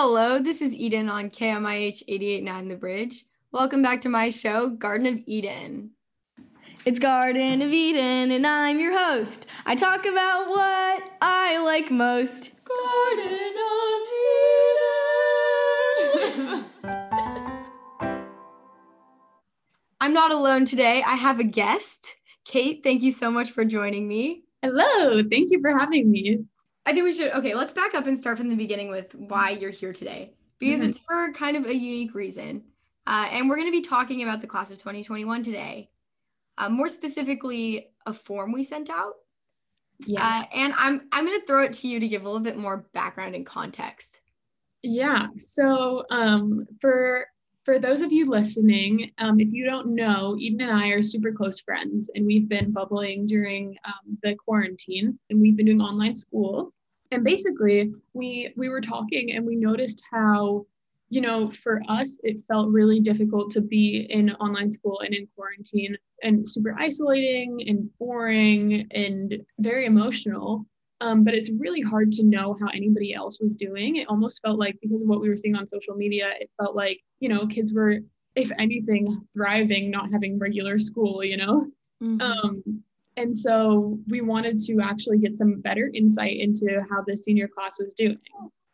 Hello, 0.00 0.38
this 0.38 0.62
is 0.62 0.76
Eden 0.76 1.08
on 1.08 1.28
KMIH 1.28 2.04
889 2.06 2.68
The 2.68 2.76
Bridge. 2.76 3.24
Welcome 3.50 3.82
back 3.82 4.00
to 4.02 4.08
my 4.08 4.30
show, 4.30 4.68
Garden 4.68 5.08
of 5.08 5.18
Eden. 5.26 5.90
It's 6.84 7.00
Garden 7.00 7.60
of 7.62 7.72
Eden, 7.72 8.30
and 8.30 8.46
I'm 8.46 8.78
your 8.78 8.96
host. 8.96 9.48
I 9.66 9.74
talk 9.74 10.06
about 10.06 10.50
what 10.50 11.10
I 11.20 11.58
like 11.64 11.90
most. 11.90 12.60
Garden 12.64 13.56
of 13.74 14.00
Eden. 16.46 16.64
I'm 20.00 20.12
not 20.12 20.30
alone 20.30 20.64
today. 20.64 21.02
I 21.04 21.16
have 21.16 21.40
a 21.40 21.44
guest. 21.44 22.14
Kate, 22.44 22.84
thank 22.84 23.02
you 23.02 23.10
so 23.10 23.32
much 23.32 23.50
for 23.50 23.64
joining 23.64 24.06
me. 24.06 24.44
Hello, 24.62 25.24
thank 25.28 25.50
you 25.50 25.60
for 25.60 25.76
having 25.76 26.08
me. 26.08 26.44
I 26.88 26.92
think 26.94 27.04
we 27.04 27.12
should, 27.12 27.32
okay, 27.32 27.54
let's 27.54 27.74
back 27.74 27.94
up 27.94 28.06
and 28.06 28.16
start 28.16 28.38
from 28.38 28.48
the 28.48 28.56
beginning 28.56 28.88
with 28.88 29.14
why 29.14 29.50
you're 29.50 29.68
here 29.68 29.92
today, 29.92 30.32
because 30.58 30.80
mm-hmm. 30.80 30.88
it's 30.88 30.98
for 31.00 31.30
kind 31.34 31.54
of 31.54 31.66
a 31.66 31.74
unique 31.74 32.14
reason. 32.14 32.62
Uh, 33.06 33.28
and 33.30 33.46
we're 33.46 33.56
going 33.56 33.68
to 33.68 33.78
be 33.78 33.82
talking 33.82 34.22
about 34.22 34.40
the 34.40 34.46
class 34.46 34.70
of 34.70 34.78
2021 34.78 35.42
today. 35.42 35.90
Uh, 36.56 36.70
more 36.70 36.88
specifically, 36.88 37.90
a 38.06 38.14
form 38.14 38.52
we 38.52 38.62
sent 38.62 38.88
out. 38.88 39.12
Yeah. 40.06 40.24
Uh, 40.26 40.44
and 40.54 40.72
I'm 40.78 41.02
I'm 41.12 41.26
going 41.26 41.38
to 41.38 41.46
throw 41.46 41.62
it 41.62 41.74
to 41.74 41.88
you 41.88 42.00
to 42.00 42.08
give 42.08 42.22
a 42.22 42.24
little 42.24 42.40
bit 42.40 42.56
more 42.56 42.88
background 42.94 43.34
and 43.34 43.44
context. 43.44 44.22
Yeah. 44.82 45.26
So 45.36 46.06
um, 46.08 46.66
for 46.80 47.26
for 47.66 47.78
those 47.78 48.00
of 48.00 48.12
you 48.12 48.24
listening, 48.24 49.10
um, 49.18 49.40
if 49.40 49.52
you 49.52 49.66
don't 49.66 49.94
know, 49.94 50.36
Eden 50.38 50.62
and 50.62 50.70
I 50.70 50.88
are 50.88 51.02
super 51.02 51.32
close 51.32 51.60
friends, 51.60 52.10
and 52.14 52.24
we've 52.24 52.48
been 52.48 52.72
bubbling 52.72 53.26
during 53.26 53.76
um, 53.84 54.16
the 54.22 54.36
quarantine, 54.36 55.18
and 55.28 55.38
we've 55.38 55.54
been 55.54 55.66
doing 55.66 55.82
online 55.82 56.14
school 56.14 56.72
and 57.10 57.24
basically 57.24 57.92
we 58.12 58.52
we 58.56 58.68
were 58.68 58.80
talking 58.80 59.32
and 59.32 59.44
we 59.44 59.56
noticed 59.56 60.02
how 60.10 60.66
you 61.08 61.20
know 61.20 61.50
for 61.50 61.80
us 61.88 62.18
it 62.22 62.36
felt 62.48 62.70
really 62.70 63.00
difficult 63.00 63.50
to 63.50 63.60
be 63.60 64.06
in 64.10 64.32
online 64.34 64.70
school 64.70 65.00
and 65.00 65.14
in 65.14 65.26
quarantine 65.34 65.96
and 66.22 66.46
super 66.46 66.74
isolating 66.78 67.62
and 67.68 67.88
boring 67.98 68.86
and 68.90 69.42
very 69.60 69.86
emotional. 69.86 70.66
Um, 71.00 71.22
but 71.22 71.32
it's 71.32 71.50
really 71.52 71.80
hard 71.80 72.10
to 72.12 72.24
know 72.24 72.56
how 72.60 72.66
anybody 72.74 73.14
else 73.14 73.38
was 73.40 73.54
doing. 73.54 73.96
It 73.96 74.08
almost 74.08 74.42
felt 74.42 74.58
like 74.58 74.76
because 74.82 75.02
of 75.02 75.08
what 75.08 75.20
we 75.20 75.28
were 75.28 75.36
seeing 75.36 75.54
on 75.54 75.68
social 75.68 75.94
media 75.94 76.34
it 76.40 76.50
felt 76.60 76.74
like 76.74 77.00
you 77.20 77.28
know 77.28 77.46
kids 77.46 77.72
were 77.72 78.00
if 78.34 78.50
anything 78.58 79.20
thriving 79.32 79.90
not 79.90 80.12
having 80.12 80.38
regular 80.38 80.78
school 80.78 81.24
you 81.24 81.36
know? 81.36 81.66
Mm-hmm. 82.02 82.20
um, 82.20 82.82
and 83.18 83.36
so 83.36 83.98
we 84.08 84.20
wanted 84.20 84.58
to 84.64 84.80
actually 84.80 85.18
get 85.18 85.34
some 85.34 85.60
better 85.60 85.90
insight 85.94 86.38
into 86.38 86.82
how 86.90 87.02
the 87.06 87.16
senior 87.16 87.48
class 87.48 87.78
was 87.78 87.92
doing. 87.94 88.18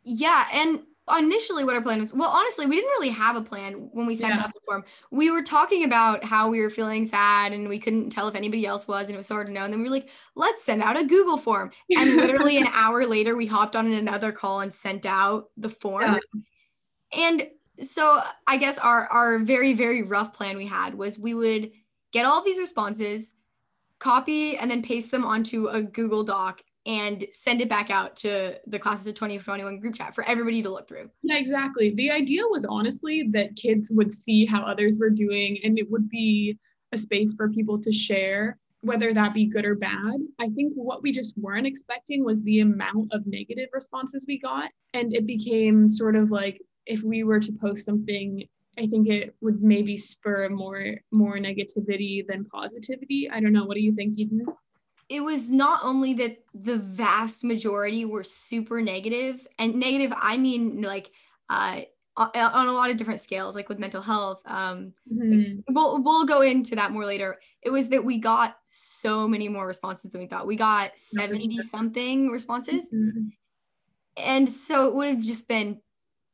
Yeah. 0.02 0.46
And 0.52 0.82
initially 1.18 1.64
what 1.64 1.74
our 1.74 1.82
plan 1.82 2.00
was 2.00 2.14
well 2.14 2.30
honestly 2.30 2.64
we 2.64 2.76
didn't 2.76 2.90
really 2.92 3.10
have 3.10 3.36
a 3.36 3.42
plan 3.42 3.74
when 3.92 4.06
we 4.06 4.14
sent 4.14 4.34
yeah. 4.34 4.42
out 4.42 4.54
the 4.54 4.60
form 4.64 4.82
we 5.10 5.30
were 5.30 5.42
talking 5.42 5.84
about 5.84 6.24
how 6.24 6.48
we 6.48 6.60
were 6.60 6.70
feeling 6.70 7.04
sad 7.04 7.52
and 7.52 7.68
we 7.68 7.78
couldn't 7.78 8.08
tell 8.08 8.26
if 8.26 8.34
anybody 8.34 8.64
else 8.64 8.88
was 8.88 9.06
and 9.06 9.14
it 9.14 9.18
was 9.18 9.28
hard 9.28 9.46
to 9.46 9.52
know 9.52 9.64
and 9.64 9.72
then 9.72 9.80
we 9.80 9.88
were 9.88 9.94
like 9.94 10.08
let's 10.34 10.64
send 10.64 10.80
out 10.82 10.98
a 10.98 11.04
google 11.04 11.36
form 11.36 11.70
and 11.94 12.16
literally 12.16 12.56
an 12.56 12.66
hour 12.72 13.06
later 13.06 13.36
we 13.36 13.44
hopped 13.44 13.76
on 13.76 13.92
another 13.92 14.32
call 14.32 14.60
and 14.60 14.72
sent 14.72 15.04
out 15.04 15.50
the 15.58 15.68
form 15.68 16.18
yeah. 17.12 17.28
and 17.28 17.48
so 17.86 18.22
i 18.46 18.56
guess 18.56 18.78
our 18.78 19.06
our 19.08 19.38
very 19.40 19.74
very 19.74 20.00
rough 20.02 20.32
plan 20.32 20.56
we 20.56 20.66
had 20.66 20.94
was 20.94 21.18
we 21.18 21.34
would 21.34 21.70
get 22.12 22.24
all 22.24 22.42
these 22.42 22.58
responses 22.58 23.34
copy 23.98 24.56
and 24.56 24.70
then 24.70 24.82
paste 24.82 25.10
them 25.10 25.24
onto 25.24 25.68
a 25.68 25.82
Google 25.82 26.24
Doc 26.24 26.62
and 26.86 27.24
send 27.32 27.60
it 27.60 27.68
back 27.68 27.90
out 27.90 28.14
to 28.16 28.58
the 28.66 28.78
classes 28.78 29.06
of 29.06 29.14
2021 29.14 29.80
group 29.80 29.94
chat 29.94 30.14
for 30.14 30.24
everybody 30.24 30.62
to 30.62 30.70
look 30.70 30.86
through. 30.86 31.08
Yeah, 31.22 31.38
exactly. 31.38 31.94
The 31.94 32.10
idea 32.10 32.42
was 32.46 32.66
honestly 32.66 33.28
that 33.32 33.56
kids 33.56 33.90
would 33.90 34.12
see 34.12 34.44
how 34.44 34.62
others 34.62 34.98
were 34.98 35.10
doing 35.10 35.58
and 35.64 35.78
it 35.78 35.90
would 35.90 36.08
be 36.08 36.58
a 36.92 36.98
space 36.98 37.32
for 37.34 37.48
people 37.48 37.80
to 37.80 37.90
share, 37.90 38.58
whether 38.82 39.14
that 39.14 39.32
be 39.32 39.46
good 39.46 39.64
or 39.64 39.74
bad. 39.74 40.16
I 40.38 40.50
think 40.50 40.74
what 40.74 41.02
we 41.02 41.10
just 41.10 41.36
weren't 41.38 41.66
expecting 41.66 42.22
was 42.22 42.42
the 42.42 42.60
amount 42.60 43.12
of 43.12 43.26
negative 43.26 43.70
responses 43.72 44.26
we 44.28 44.38
got. 44.38 44.70
And 44.92 45.14
it 45.14 45.26
became 45.26 45.88
sort 45.88 46.16
of 46.16 46.30
like 46.30 46.60
if 46.86 47.02
we 47.02 47.24
were 47.24 47.40
to 47.40 47.52
post 47.52 47.86
something 47.86 48.44
I 48.78 48.86
think 48.86 49.08
it 49.08 49.34
would 49.40 49.62
maybe 49.62 49.96
spur 49.96 50.48
more 50.48 50.94
more 51.12 51.38
negativity 51.38 52.26
than 52.26 52.44
positivity. 52.46 53.28
I 53.30 53.40
don't 53.40 53.52
know. 53.52 53.64
What 53.64 53.74
do 53.74 53.82
you 53.82 53.92
think, 53.92 54.18
Eden? 54.18 54.44
It 55.08 55.20
was 55.20 55.50
not 55.50 55.80
only 55.82 56.14
that 56.14 56.38
the 56.54 56.78
vast 56.78 57.44
majority 57.44 58.04
were 58.04 58.24
super 58.24 58.80
negative, 58.80 59.46
and 59.58 59.74
negative 59.76 60.12
I 60.16 60.36
mean 60.36 60.82
like 60.82 61.10
uh, 61.48 61.82
on 62.16 62.68
a 62.68 62.72
lot 62.72 62.90
of 62.90 62.96
different 62.96 63.20
scales, 63.20 63.56
like 63.56 63.68
with 63.68 63.78
mental 63.78 64.00
health. 64.00 64.40
Um, 64.46 64.92
mm-hmm. 65.12 65.60
We'll 65.68 66.02
we'll 66.02 66.24
go 66.24 66.42
into 66.42 66.76
that 66.76 66.92
more 66.92 67.04
later. 67.04 67.38
It 67.62 67.70
was 67.70 67.88
that 67.88 68.04
we 68.04 68.18
got 68.18 68.56
so 68.64 69.26
many 69.26 69.48
more 69.48 69.66
responses 69.66 70.10
than 70.10 70.20
we 70.20 70.26
thought. 70.26 70.46
We 70.46 70.56
got 70.56 70.98
seventy 70.98 71.60
something 71.60 72.28
responses, 72.28 72.90
mm-hmm. 72.92 73.28
and 74.16 74.48
so 74.48 74.88
it 74.88 74.94
would 74.94 75.08
have 75.08 75.20
just 75.20 75.48
been 75.48 75.80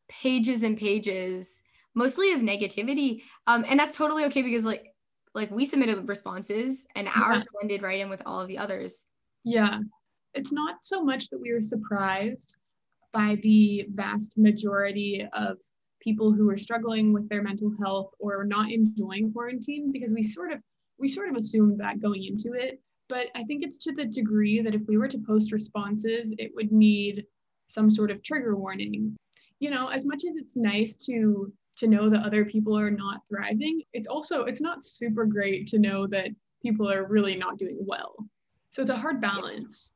pages 0.08 0.62
and 0.62 0.76
pages 0.76 1.62
mostly 1.94 2.32
of 2.32 2.40
negativity. 2.40 3.22
Um, 3.46 3.64
and 3.68 3.78
that's 3.78 3.96
totally 3.96 4.24
okay 4.24 4.42
because 4.42 4.64
like 4.64 4.94
like 5.34 5.50
we 5.50 5.64
submitted 5.64 6.08
responses 6.08 6.86
and 6.96 7.08
ours 7.08 7.44
yeah. 7.44 7.50
blended 7.52 7.82
right 7.82 8.00
in 8.00 8.08
with 8.08 8.22
all 8.26 8.40
of 8.40 8.48
the 8.48 8.58
others. 8.58 9.06
Yeah. 9.44 9.78
It's 10.34 10.52
not 10.52 10.76
so 10.82 11.02
much 11.02 11.28
that 11.28 11.40
we 11.40 11.52
were 11.52 11.60
surprised 11.60 12.56
by 13.12 13.38
the 13.42 13.86
vast 13.94 14.38
majority 14.38 15.26
of 15.32 15.58
people 16.00 16.32
who 16.32 16.48
are 16.50 16.58
struggling 16.58 17.12
with 17.12 17.28
their 17.28 17.42
mental 17.42 17.72
health 17.80 18.12
or 18.18 18.44
not 18.44 18.70
enjoying 18.70 19.32
quarantine 19.32 19.92
because 19.92 20.12
we 20.12 20.22
sort 20.22 20.52
of 20.52 20.60
we 20.98 21.08
sort 21.08 21.28
of 21.28 21.36
assumed 21.36 21.78
that 21.78 22.00
going 22.00 22.24
into 22.24 22.54
it 22.54 22.80
but 23.08 23.26
i 23.34 23.42
think 23.42 23.62
it's 23.62 23.78
to 23.78 23.92
the 23.92 24.04
degree 24.04 24.60
that 24.60 24.74
if 24.74 24.82
we 24.88 24.96
were 24.96 25.08
to 25.08 25.18
post 25.18 25.52
responses 25.52 26.32
it 26.38 26.52
would 26.54 26.72
need 26.72 27.24
some 27.68 27.90
sort 27.90 28.10
of 28.10 28.22
trigger 28.22 28.56
warning 28.56 29.14
you 29.58 29.70
know 29.70 29.88
as 29.88 30.06
much 30.06 30.24
as 30.28 30.36
it's 30.36 30.56
nice 30.56 30.96
to 30.96 31.52
to 31.80 31.86
know 31.86 32.08
that 32.08 32.24
other 32.24 32.44
people 32.44 32.78
are 32.78 32.90
not 32.90 33.20
thriving 33.28 33.82
it's 33.92 34.06
also 34.06 34.44
it's 34.44 34.60
not 34.60 34.84
super 34.84 35.26
great 35.26 35.66
to 35.66 35.78
know 35.78 36.06
that 36.06 36.30
people 36.62 36.90
are 36.90 37.06
really 37.06 37.36
not 37.36 37.58
doing 37.58 37.78
well. 37.80 38.14
So 38.70 38.82
it's 38.82 38.90
a 38.90 38.96
hard 38.96 39.20
balance. 39.20 39.92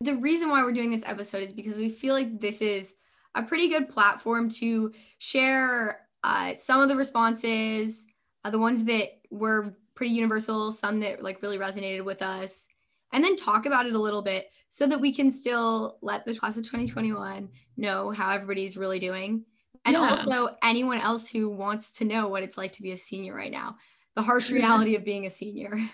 The 0.00 0.16
reason 0.16 0.50
why 0.50 0.62
we're 0.62 0.72
doing 0.72 0.90
this 0.90 1.04
episode 1.06 1.42
is 1.42 1.52
because 1.52 1.76
we 1.76 1.88
feel 1.88 2.14
like 2.14 2.40
this 2.40 2.60
is 2.60 2.96
a 3.34 3.42
pretty 3.42 3.68
good 3.68 3.88
platform 3.88 4.48
to 4.50 4.92
share 5.18 6.06
uh, 6.24 6.54
some 6.54 6.80
of 6.80 6.88
the 6.88 6.96
responses 6.96 8.06
uh, 8.44 8.50
the 8.50 8.58
ones 8.58 8.84
that 8.84 9.10
were 9.30 9.76
pretty 9.94 10.12
universal 10.12 10.70
some 10.70 11.00
that 11.00 11.22
like 11.22 11.42
really 11.42 11.58
resonated 11.58 12.04
with 12.04 12.22
us 12.22 12.68
and 13.12 13.22
then 13.22 13.36
talk 13.36 13.66
about 13.66 13.86
it 13.86 13.94
a 13.94 14.00
little 14.00 14.22
bit 14.22 14.50
so 14.68 14.86
that 14.86 15.00
we 15.00 15.12
can 15.12 15.30
still 15.30 15.98
let 16.02 16.24
the 16.24 16.34
class 16.34 16.56
of 16.56 16.64
2021 16.64 17.48
know 17.76 18.10
how 18.10 18.30
everybody's 18.30 18.76
really 18.76 18.98
doing 18.98 19.44
and 19.84 19.94
yeah. 19.94 20.10
also 20.10 20.56
anyone 20.62 20.98
else 20.98 21.28
who 21.28 21.48
wants 21.48 21.92
to 21.92 22.04
know 22.04 22.28
what 22.28 22.42
it's 22.42 22.56
like 22.56 22.72
to 22.72 22.82
be 22.82 22.92
a 22.92 22.96
senior 22.96 23.34
right 23.34 23.50
now 23.50 23.76
the 24.14 24.22
harsh 24.22 24.46
mm-hmm. 24.46 24.56
reality 24.56 24.94
of 24.94 25.04
being 25.04 25.26
a 25.26 25.30
senior. 25.30 25.78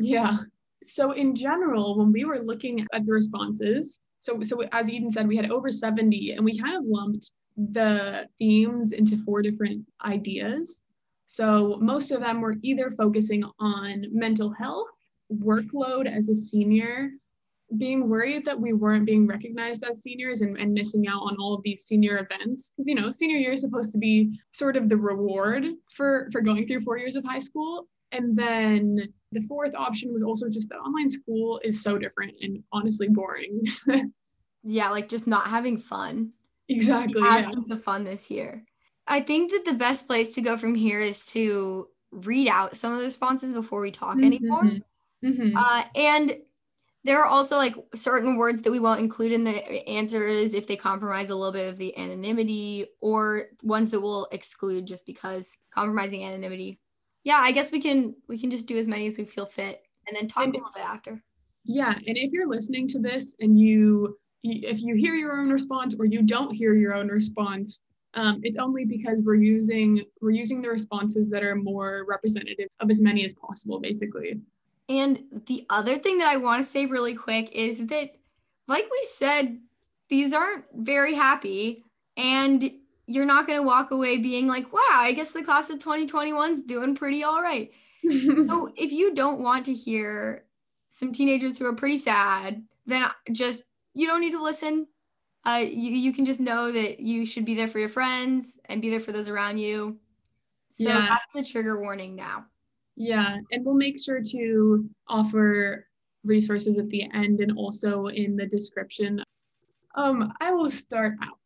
Yeah. 0.00 0.36
So 0.84 1.10
in 1.10 1.34
general 1.34 1.98
when 1.98 2.12
we 2.12 2.24
were 2.24 2.38
looking 2.38 2.86
at 2.92 3.04
the 3.04 3.10
responses 3.10 3.98
so 4.20 4.40
so 4.44 4.62
as 4.70 4.88
eden 4.88 5.10
said 5.10 5.26
we 5.26 5.34
had 5.34 5.50
over 5.50 5.72
70 5.72 6.34
and 6.34 6.44
we 6.44 6.56
kind 6.56 6.76
of 6.76 6.84
lumped 6.86 7.32
the 7.56 8.28
themes 8.38 8.92
into 8.92 9.16
four 9.24 9.42
different 9.42 9.84
ideas. 10.04 10.82
So 11.26 11.78
most 11.80 12.12
of 12.12 12.20
them 12.20 12.40
were 12.40 12.54
either 12.62 12.92
focusing 12.92 13.42
on 13.58 14.06
mental 14.12 14.50
health 14.50 14.86
workload 15.32 16.06
as 16.06 16.28
a 16.28 16.36
senior 16.36 17.10
being 17.76 18.08
worried 18.08 18.46
that 18.46 18.58
we 18.58 18.72
weren't 18.72 19.04
being 19.04 19.26
recognized 19.26 19.84
as 19.84 20.02
seniors 20.02 20.40
and, 20.40 20.56
and 20.56 20.72
missing 20.72 21.06
out 21.06 21.20
on 21.20 21.36
all 21.38 21.54
of 21.54 21.62
these 21.64 21.84
senior 21.84 22.18
events 22.18 22.72
because 22.74 22.88
you 22.88 22.94
know 22.94 23.12
senior 23.12 23.36
year 23.36 23.52
is 23.52 23.60
supposed 23.60 23.92
to 23.92 23.98
be 23.98 24.30
sort 24.52 24.76
of 24.76 24.88
the 24.88 24.96
reward 24.96 25.64
for 25.94 26.28
for 26.32 26.40
going 26.40 26.66
through 26.66 26.80
four 26.80 26.96
years 26.96 27.14
of 27.14 27.24
high 27.24 27.38
school 27.38 27.86
and 28.12 28.34
then 28.34 28.98
the 29.32 29.42
fourth 29.42 29.74
option 29.74 30.12
was 30.14 30.22
also 30.22 30.48
just 30.48 30.70
that 30.70 30.76
online 30.76 31.10
school 31.10 31.60
is 31.62 31.82
so 31.82 31.98
different 31.98 32.32
and 32.40 32.62
honestly 32.72 33.08
boring 33.08 33.62
yeah 34.62 34.88
like 34.88 35.08
just 35.08 35.26
not 35.26 35.46
having 35.46 35.76
fun 35.76 36.32
exactly 36.70 37.20
the 37.20 37.28
absence 37.28 37.66
yeah. 37.68 37.76
of 37.76 37.84
fun 37.84 38.02
this 38.02 38.30
year 38.30 38.64
i 39.06 39.20
think 39.20 39.50
that 39.50 39.66
the 39.66 39.74
best 39.74 40.06
place 40.06 40.34
to 40.34 40.40
go 40.40 40.56
from 40.56 40.74
here 40.74 41.00
is 41.00 41.22
to 41.22 41.86
read 42.12 42.48
out 42.48 42.74
some 42.74 42.92
of 42.92 42.98
the 42.98 43.04
responses 43.04 43.52
before 43.52 43.82
we 43.82 43.90
talk 43.90 44.16
mm-hmm. 44.16 44.24
anymore 44.24 44.62
mm-hmm. 45.22 45.54
Uh, 45.54 45.84
and 45.94 46.38
there 47.04 47.20
are 47.22 47.26
also 47.26 47.56
like 47.56 47.74
certain 47.94 48.36
words 48.36 48.62
that 48.62 48.72
we 48.72 48.80
won't 48.80 49.00
include 49.00 49.32
in 49.32 49.44
the 49.44 49.88
answers 49.88 50.52
if 50.52 50.66
they 50.66 50.76
compromise 50.76 51.30
a 51.30 51.36
little 51.36 51.52
bit 51.52 51.68
of 51.68 51.76
the 51.76 51.96
anonymity 51.96 52.86
or 53.00 53.46
ones 53.62 53.90
that 53.90 54.00
we'll 54.00 54.28
exclude 54.32 54.86
just 54.86 55.06
because 55.06 55.52
compromising 55.72 56.24
anonymity 56.24 56.78
yeah 57.24 57.38
i 57.38 57.52
guess 57.52 57.72
we 57.72 57.80
can 57.80 58.14
we 58.28 58.38
can 58.38 58.50
just 58.50 58.66
do 58.66 58.76
as 58.76 58.88
many 58.88 59.06
as 59.06 59.16
we 59.16 59.24
feel 59.24 59.46
fit 59.46 59.82
and 60.06 60.16
then 60.16 60.26
talk 60.26 60.44
and, 60.44 60.54
a 60.54 60.58
little 60.58 60.72
bit 60.74 60.84
after 60.84 61.22
yeah 61.64 61.92
and 61.92 62.16
if 62.16 62.32
you're 62.32 62.48
listening 62.48 62.88
to 62.88 62.98
this 62.98 63.34
and 63.40 63.58
you 63.58 64.16
if 64.42 64.80
you 64.80 64.94
hear 64.94 65.14
your 65.14 65.38
own 65.40 65.50
response 65.50 65.94
or 65.98 66.04
you 66.04 66.22
don't 66.22 66.54
hear 66.54 66.74
your 66.74 66.94
own 66.94 67.08
response, 67.08 67.80
um, 68.14 68.40
it's 68.42 68.58
only 68.58 68.84
because 68.84 69.22
we're 69.22 69.34
using 69.34 70.02
we're 70.20 70.30
using 70.30 70.62
the 70.62 70.68
responses 70.68 71.28
that 71.30 71.42
are 71.42 71.54
more 71.54 72.04
representative 72.08 72.68
of 72.80 72.90
as 72.90 73.00
many 73.00 73.24
as 73.24 73.34
possible, 73.34 73.80
basically. 73.80 74.40
And 74.88 75.22
the 75.46 75.66
other 75.68 75.98
thing 75.98 76.18
that 76.18 76.28
I 76.28 76.36
want 76.36 76.64
to 76.64 76.70
say 76.70 76.86
really 76.86 77.14
quick 77.14 77.52
is 77.52 77.86
that, 77.88 78.14
like 78.66 78.84
we 78.90 79.06
said, 79.10 79.58
these 80.08 80.32
aren't 80.32 80.64
very 80.74 81.14
happy, 81.14 81.84
and 82.16 82.70
you're 83.06 83.26
not 83.26 83.46
going 83.46 83.58
to 83.58 83.66
walk 83.66 83.90
away 83.90 84.18
being 84.18 84.48
like, 84.48 84.72
"Wow, 84.72 84.80
I 84.90 85.12
guess 85.12 85.32
the 85.32 85.42
class 85.42 85.68
of 85.70 85.78
2021 85.78 86.50
is 86.50 86.62
doing 86.62 86.94
pretty 86.94 87.22
all 87.22 87.42
right." 87.42 87.70
so 88.10 88.72
if 88.76 88.92
you 88.92 89.14
don't 89.14 89.40
want 89.40 89.66
to 89.66 89.74
hear 89.74 90.44
some 90.88 91.12
teenagers 91.12 91.58
who 91.58 91.66
are 91.66 91.74
pretty 91.74 91.98
sad, 91.98 92.62
then 92.86 93.06
just 93.32 93.64
you 93.94 94.06
don't 94.06 94.20
need 94.20 94.32
to 94.32 94.42
listen. 94.42 94.86
Uh, 95.46 95.64
you, 95.64 95.92
you 95.92 96.12
can 96.12 96.24
just 96.24 96.40
know 96.40 96.72
that 96.72 97.00
you 97.00 97.24
should 97.24 97.44
be 97.44 97.54
there 97.54 97.68
for 97.68 97.78
your 97.78 97.88
friends 97.88 98.58
and 98.66 98.82
be 98.82 98.90
there 98.90 99.00
for 99.00 99.12
those 99.12 99.28
around 99.28 99.58
you. 99.58 99.98
So 100.70 100.88
yeah. 100.88 101.06
that's 101.08 101.32
the 101.34 101.44
trigger 101.44 101.80
warning 101.80 102.16
now. 102.16 102.46
Yeah, 103.00 103.36
and 103.52 103.64
we'll 103.64 103.76
make 103.76 104.02
sure 104.02 104.20
to 104.20 104.90
offer 105.06 105.86
resources 106.24 106.78
at 106.78 106.88
the 106.88 107.08
end 107.14 107.40
and 107.40 107.56
also 107.56 108.06
in 108.06 108.34
the 108.34 108.44
description. 108.44 109.22
Um, 109.94 110.32
I 110.40 110.50
will 110.50 110.68
start 110.68 111.14
out. 111.22 111.38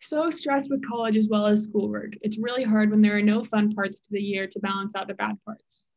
So 0.00 0.30
stressed 0.30 0.70
with 0.70 0.88
college 0.88 1.18
as 1.18 1.28
well 1.28 1.44
as 1.44 1.64
schoolwork. 1.64 2.14
It's 2.22 2.38
really 2.38 2.64
hard 2.64 2.90
when 2.90 3.02
there 3.02 3.14
are 3.14 3.22
no 3.22 3.44
fun 3.44 3.74
parts 3.74 4.00
to 4.00 4.08
the 4.10 4.22
year 4.22 4.46
to 4.46 4.58
balance 4.58 4.94
out 4.96 5.06
the 5.06 5.12
bad 5.12 5.36
parts. 5.44 5.90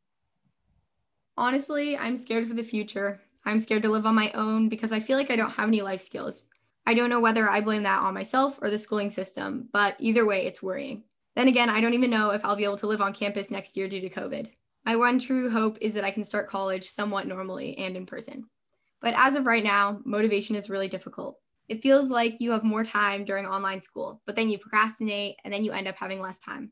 Honestly, 1.38 1.98
I'm 1.98 2.18
scared 2.18 2.46
for 2.46 2.54
the 2.54 2.62
future. 2.62 3.22
I'm 3.46 3.60
scared 3.60 3.84
to 3.84 3.90
live 3.90 4.06
on 4.06 4.16
my 4.16 4.34
own 4.34 4.68
because 4.68 4.92
I 4.92 5.00
feel 5.00 5.18
like 5.18 5.32
I 5.32 5.38
don't 5.38 5.52
have 5.52 5.70
any 5.70 5.82
life 5.82 6.02
skills. 6.02 6.48
I 6.86 6.94
don't 6.94 7.10
know 7.10 7.22
whether 7.22 7.50
I 7.50 7.62
blame 7.62 7.84
that 7.84 8.02
on 8.02 8.14
myself 8.14 8.60
or 8.62 8.70
the 8.70 8.78
schooling 8.78 9.10
system, 9.10 9.70
but 9.72 9.96
either 10.00 10.26
way, 10.26 10.46
it's 10.46 10.62
worrying. 10.62 11.04
Then 11.38 11.48
again, 11.48 11.70
I 11.70 11.80
don't 11.80 11.94
even 11.94 12.10
know 12.10 12.32
if 12.32 12.44
I'll 12.44 12.58
be 12.58 12.66
able 12.66 12.78
to 12.78 12.88
live 12.88 13.02
on 13.02 13.14
campus 13.14 13.50
next 13.50 13.78
year 13.78 13.88
due 13.88 14.02
to 14.02 14.10
COVID. 14.10 14.50
My 14.86 14.96
one 14.96 15.18
true 15.20 15.50
hope 15.50 15.78
is 15.80 15.94
that 15.94 16.04
I 16.04 16.12
can 16.12 16.24
start 16.24 16.50
college 16.50 16.86
somewhat 16.90 17.28
normally 17.28 17.78
and 17.78 17.96
in 17.96 18.06
person. 18.06 18.46
But 19.02 19.14
as 19.18 19.36
of 19.36 19.46
right 19.46 19.64
now, 19.64 20.00
motivation 20.06 20.56
is 20.56 20.70
really 20.70 20.88
difficult. 20.88 21.38
It 21.70 21.82
feels 21.82 22.12
like 22.12 22.40
you 22.40 22.52
have 22.52 22.64
more 22.64 22.84
time 22.84 23.24
during 23.24 23.46
online 23.46 23.80
school, 23.80 24.22
but 24.26 24.36
then 24.36 24.50
you 24.50 24.58
procrastinate 24.58 25.38
and 25.44 25.54
then 25.54 25.64
you 25.64 25.72
end 25.72 25.88
up 25.88 25.96
having 25.98 26.20
less 26.20 26.40
time. 26.40 26.72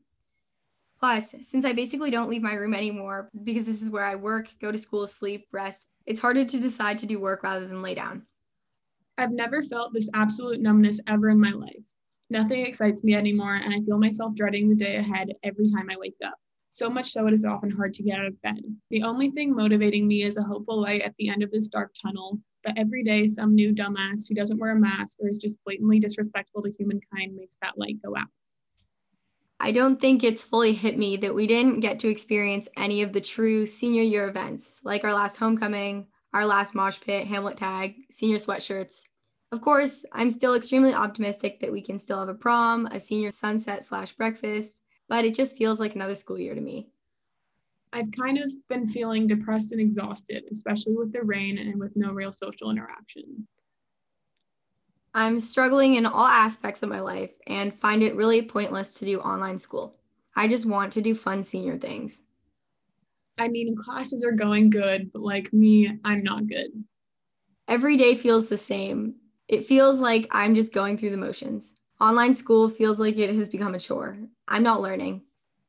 Plus, 0.98 1.34
since 1.40 1.64
I 1.64 1.72
basically 1.72 2.10
don't 2.10 2.28
leave 2.28 2.42
my 2.42 2.54
room 2.54 2.74
anymore 2.74 3.30
because 3.42 3.64
this 3.64 3.82
is 3.82 3.90
where 3.90 4.04
I 4.04 4.14
work, 4.14 4.48
go 4.60 4.70
to 4.70 4.78
school, 4.78 5.06
sleep, 5.06 5.46
rest, 5.50 5.86
it's 6.06 6.20
harder 6.20 6.44
to 6.44 6.60
decide 6.60 6.98
to 6.98 7.06
do 7.06 7.18
work 7.18 7.42
rather 7.42 7.66
than 7.66 7.82
lay 7.82 7.94
down. 7.94 8.26
I've 9.18 9.32
never 9.32 9.62
felt 9.62 9.92
this 9.92 10.08
absolute 10.14 10.60
numbness 10.60 11.00
ever 11.06 11.30
in 11.30 11.40
my 11.40 11.50
life. 11.50 11.82
Nothing 12.30 12.64
excites 12.64 13.04
me 13.04 13.14
anymore, 13.14 13.56
and 13.56 13.74
I 13.74 13.80
feel 13.80 13.98
myself 13.98 14.34
dreading 14.34 14.68
the 14.68 14.74
day 14.74 14.96
ahead 14.96 15.28
every 15.42 15.68
time 15.68 15.90
I 15.90 15.96
wake 15.96 16.16
up. 16.24 16.34
So 16.74 16.88
much 16.88 17.12
so 17.12 17.26
it 17.26 17.34
is 17.34 17.44
often 17.44 17.70
hard 17.70 17.92
to 17.92 18.02
get 18.02 18.18
out 18.18 18.24
of 18.24 18.40
bed. 18.40 18.62
The 18.88 19.02
only 19.02 19.30
thing 19.30 19.54
motivating 19.54 20.08
me 20.08 20.22
is 20.22 20.38
a 20.38 20.42
hopeful 20.42 20.80
light 20.80 21.02
at 21.02 21.14
the 21.18 21.28
end 21.28 21.42
of 21.42 21.50
this 21.50 21.68
dark 21.68 21.92
tunnel, 22.00 22.40
but 22.64 22.78
every 22.78 23.04
day 23.04 23.28
some 23.28 23.54
new 23.54 23.74
dumbass 23.74 24.26
who 24.26 24.34
doesn't 24.34 24.58
wear 24.58 24.74
a 24.74 24.80
mask 24.80 25.18
or 25.20 25.28
is 25.28 25.36
just 25.36 25.62
blatantly 25.66 26.00
disrespectful 26.00 26.62
to 26.62 26.72
humankind 26.78 27.36
makes 27.36 27.58
that 27.60 27.76
light 27.76 27.98
go 28.02 28.16
out. 28.16 28.28
I 29.60 29.70
don't 29.70 30.00
think 30.00 30.24
it's 30.24 30.44
fully 30.44 30.72
hit 30.72 30.96
me 30.96 31.18
that 31.18 31.34
we 31.34 31.46
didn't 31.46 31.80
get 31.80 31.98
to 31.98 32.08
experience 32.08 32.70
any 32.74 33.02
of 33.02 33.12
the 33.12 33.20
true 33.20 33.66
senior 33.66 34.02
year 34.02 34.26
events, 34.26 34.80
like 34.82 35.04
our 35.04 35.12
last 35.12 35.36
homecoming, 35.36 36.06
our 36.32 36.46
last 36.46 36.74
mosh 36.74 36.98
pit, 37.00 37.26
Hamlet 37.26 37.58
tag, 37.58 37.96
senior 38.10 38.38
sweatshirts. 38.38 39.02
Of 39.52 39.60
course, 39.60 40.06
I'm 40.14 40.30
still 40.30 40.54
extremely 40.54 40.94
optimistic 40.94 41.60
that 41.60 41.70
we 41.70 41.82
can 41.82 41.98
still 41.98 42.20
have 42.20 42.30
a 42.30 42.34
prom, 42.34 42.86
a 42.86 42.98
senior 42.98 43.30
sunset 43.30 43.84
slash 43.84 44.12
breakfast, 44.12 44.81
but 45.12 45.26
it 45.26 45.34
just 45.34 45.58
feels 45.58 45.78
like 45.78 45.94
another 45.94 46.14
school 46.14 46.38
year 46.38 46.54
to 46.54 46.60
me. 46.62 46.88
I've 47.92 48.10
kind 48.12 48.38
of 48.38 48.50
been 48.70 48.88
feeling 48.88 49.26
depressed 49.26 49.70
and 49.72 49.78
exhausted, 49.78 50.44
especially 50.50 50.94
with 50.96 51.12
the 51.12 51.22
rain 51.22 51.58
and 51.58 51.78
with 51.78 51.94
no 51.96 52.14
real 52.14 52.32
social 52.32 52.70
interaction. 52.70 53.46
I'm 55.12 55.38
struggling 55.38 55.96
in 55.96 56.06
all 56.06 56.24
aspects 56.24 56.82
of 56.82 56.88
my 56.88 57.00
life 57.00 57.28
and 57.46 57.78
find 57.78 58.02
it 58.02 58.16
really 58.16 58.40
pointless 58.40 58.94
to 58.94 59.04
do 59.04 59.20
online 59.20 59.58
school. 59.58 59.96
I 60.34 60.48
just 60.48 60.64
want 60.64 60.94
to 60.94 61.02
do 61.02 61.14
fun 61.14 61.42
senior 61.42 61.76
things. 61.76 62.22
I 63.36 63.48
mean, 63.48 63.76
classes 63.76 64.24
are 64.24 64.32
going 64.32 64.70
good, 64.70 65.12
but 65.12 65.20
like 65.20 65.52
me, 65.52 65.90
I'm 66.06 66.22
not 66.22 66.46
good. 66.46 66.70
Every 67.68 67.98
day 67.98 68.14
feels 68.14 68.48
the 68.48 68.56
same. 68.56 69.16
It 69.46 69.66
feels 69.66 70.00
like 70.00 70.26
I'm 70.30 70.54
just 70.54 70.72
going 70.72 70.96
through 70.96 71.10
the 71.10 71.18
motions. 71.18 71.74
Online 72.02 72.34
school 72.34 72.68
feels 72.68 72.98
like 72.98 73.16
it 73.16 73.32
has 73.32 73.48
become 73.48 73.76
a 73.76 73.78
chore. 73.78 74.18
I'm 74.52 74.62
not 74.62 74.82
learning. 74.82 75.22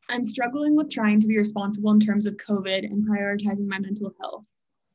I'm 0.09 0.23
struggling 0.23 0.75
with 0.75 0.91
trying 0.91 1.19
to 1.21 1.27
be 1.27 1.37
responsible 1.37 1.89
in 1.91 1.99
terms 1.99 2.27
of 2.27 2.35
COVID 2.35 2.83
and 2.83 3.07
prioritizing 3.07 3.65
my 3.65 3.79
mental 3.79 4.13
health 4.21 4.45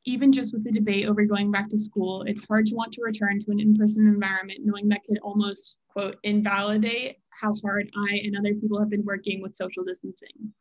even 0.05 0.31
just 0.31 0.53
with 0.53 0.63
the 0.63 0.71
debate 0.71 1.07
over 1.07 1.25
going 1.25 1.51
back 1.51 1.69
to 1.69 1.77
school, 1.77 2.23
it's 2.23 2.43
hard 2.45 2.65
to 2.67 2.75
want 2.75 2.91
to 2.93 3.03
return 3.03 3.39
to 3.39 3.51
an 3.51 3.59
in 3.59 3.75
person 3.75 4.07
environment 4.07 4.61
knowing 4.63 4.87
that 4.89 5.03
could 5.07 5.19
almost, 5.19 5.77
quote, 5.89 6.17
invalidate 6.23 7.17
how 7.29 7.53
hard 7.63 7.89
I 7.95 8.15
and 8.23 8.35
other 8.37 8.53
people 8.53 8.79
have 8.79 8.89
been 8.89 9.05
working 9.05 9.41
with 9.41 9.55
social 9.55 9.83
distancing. 9.83 10.53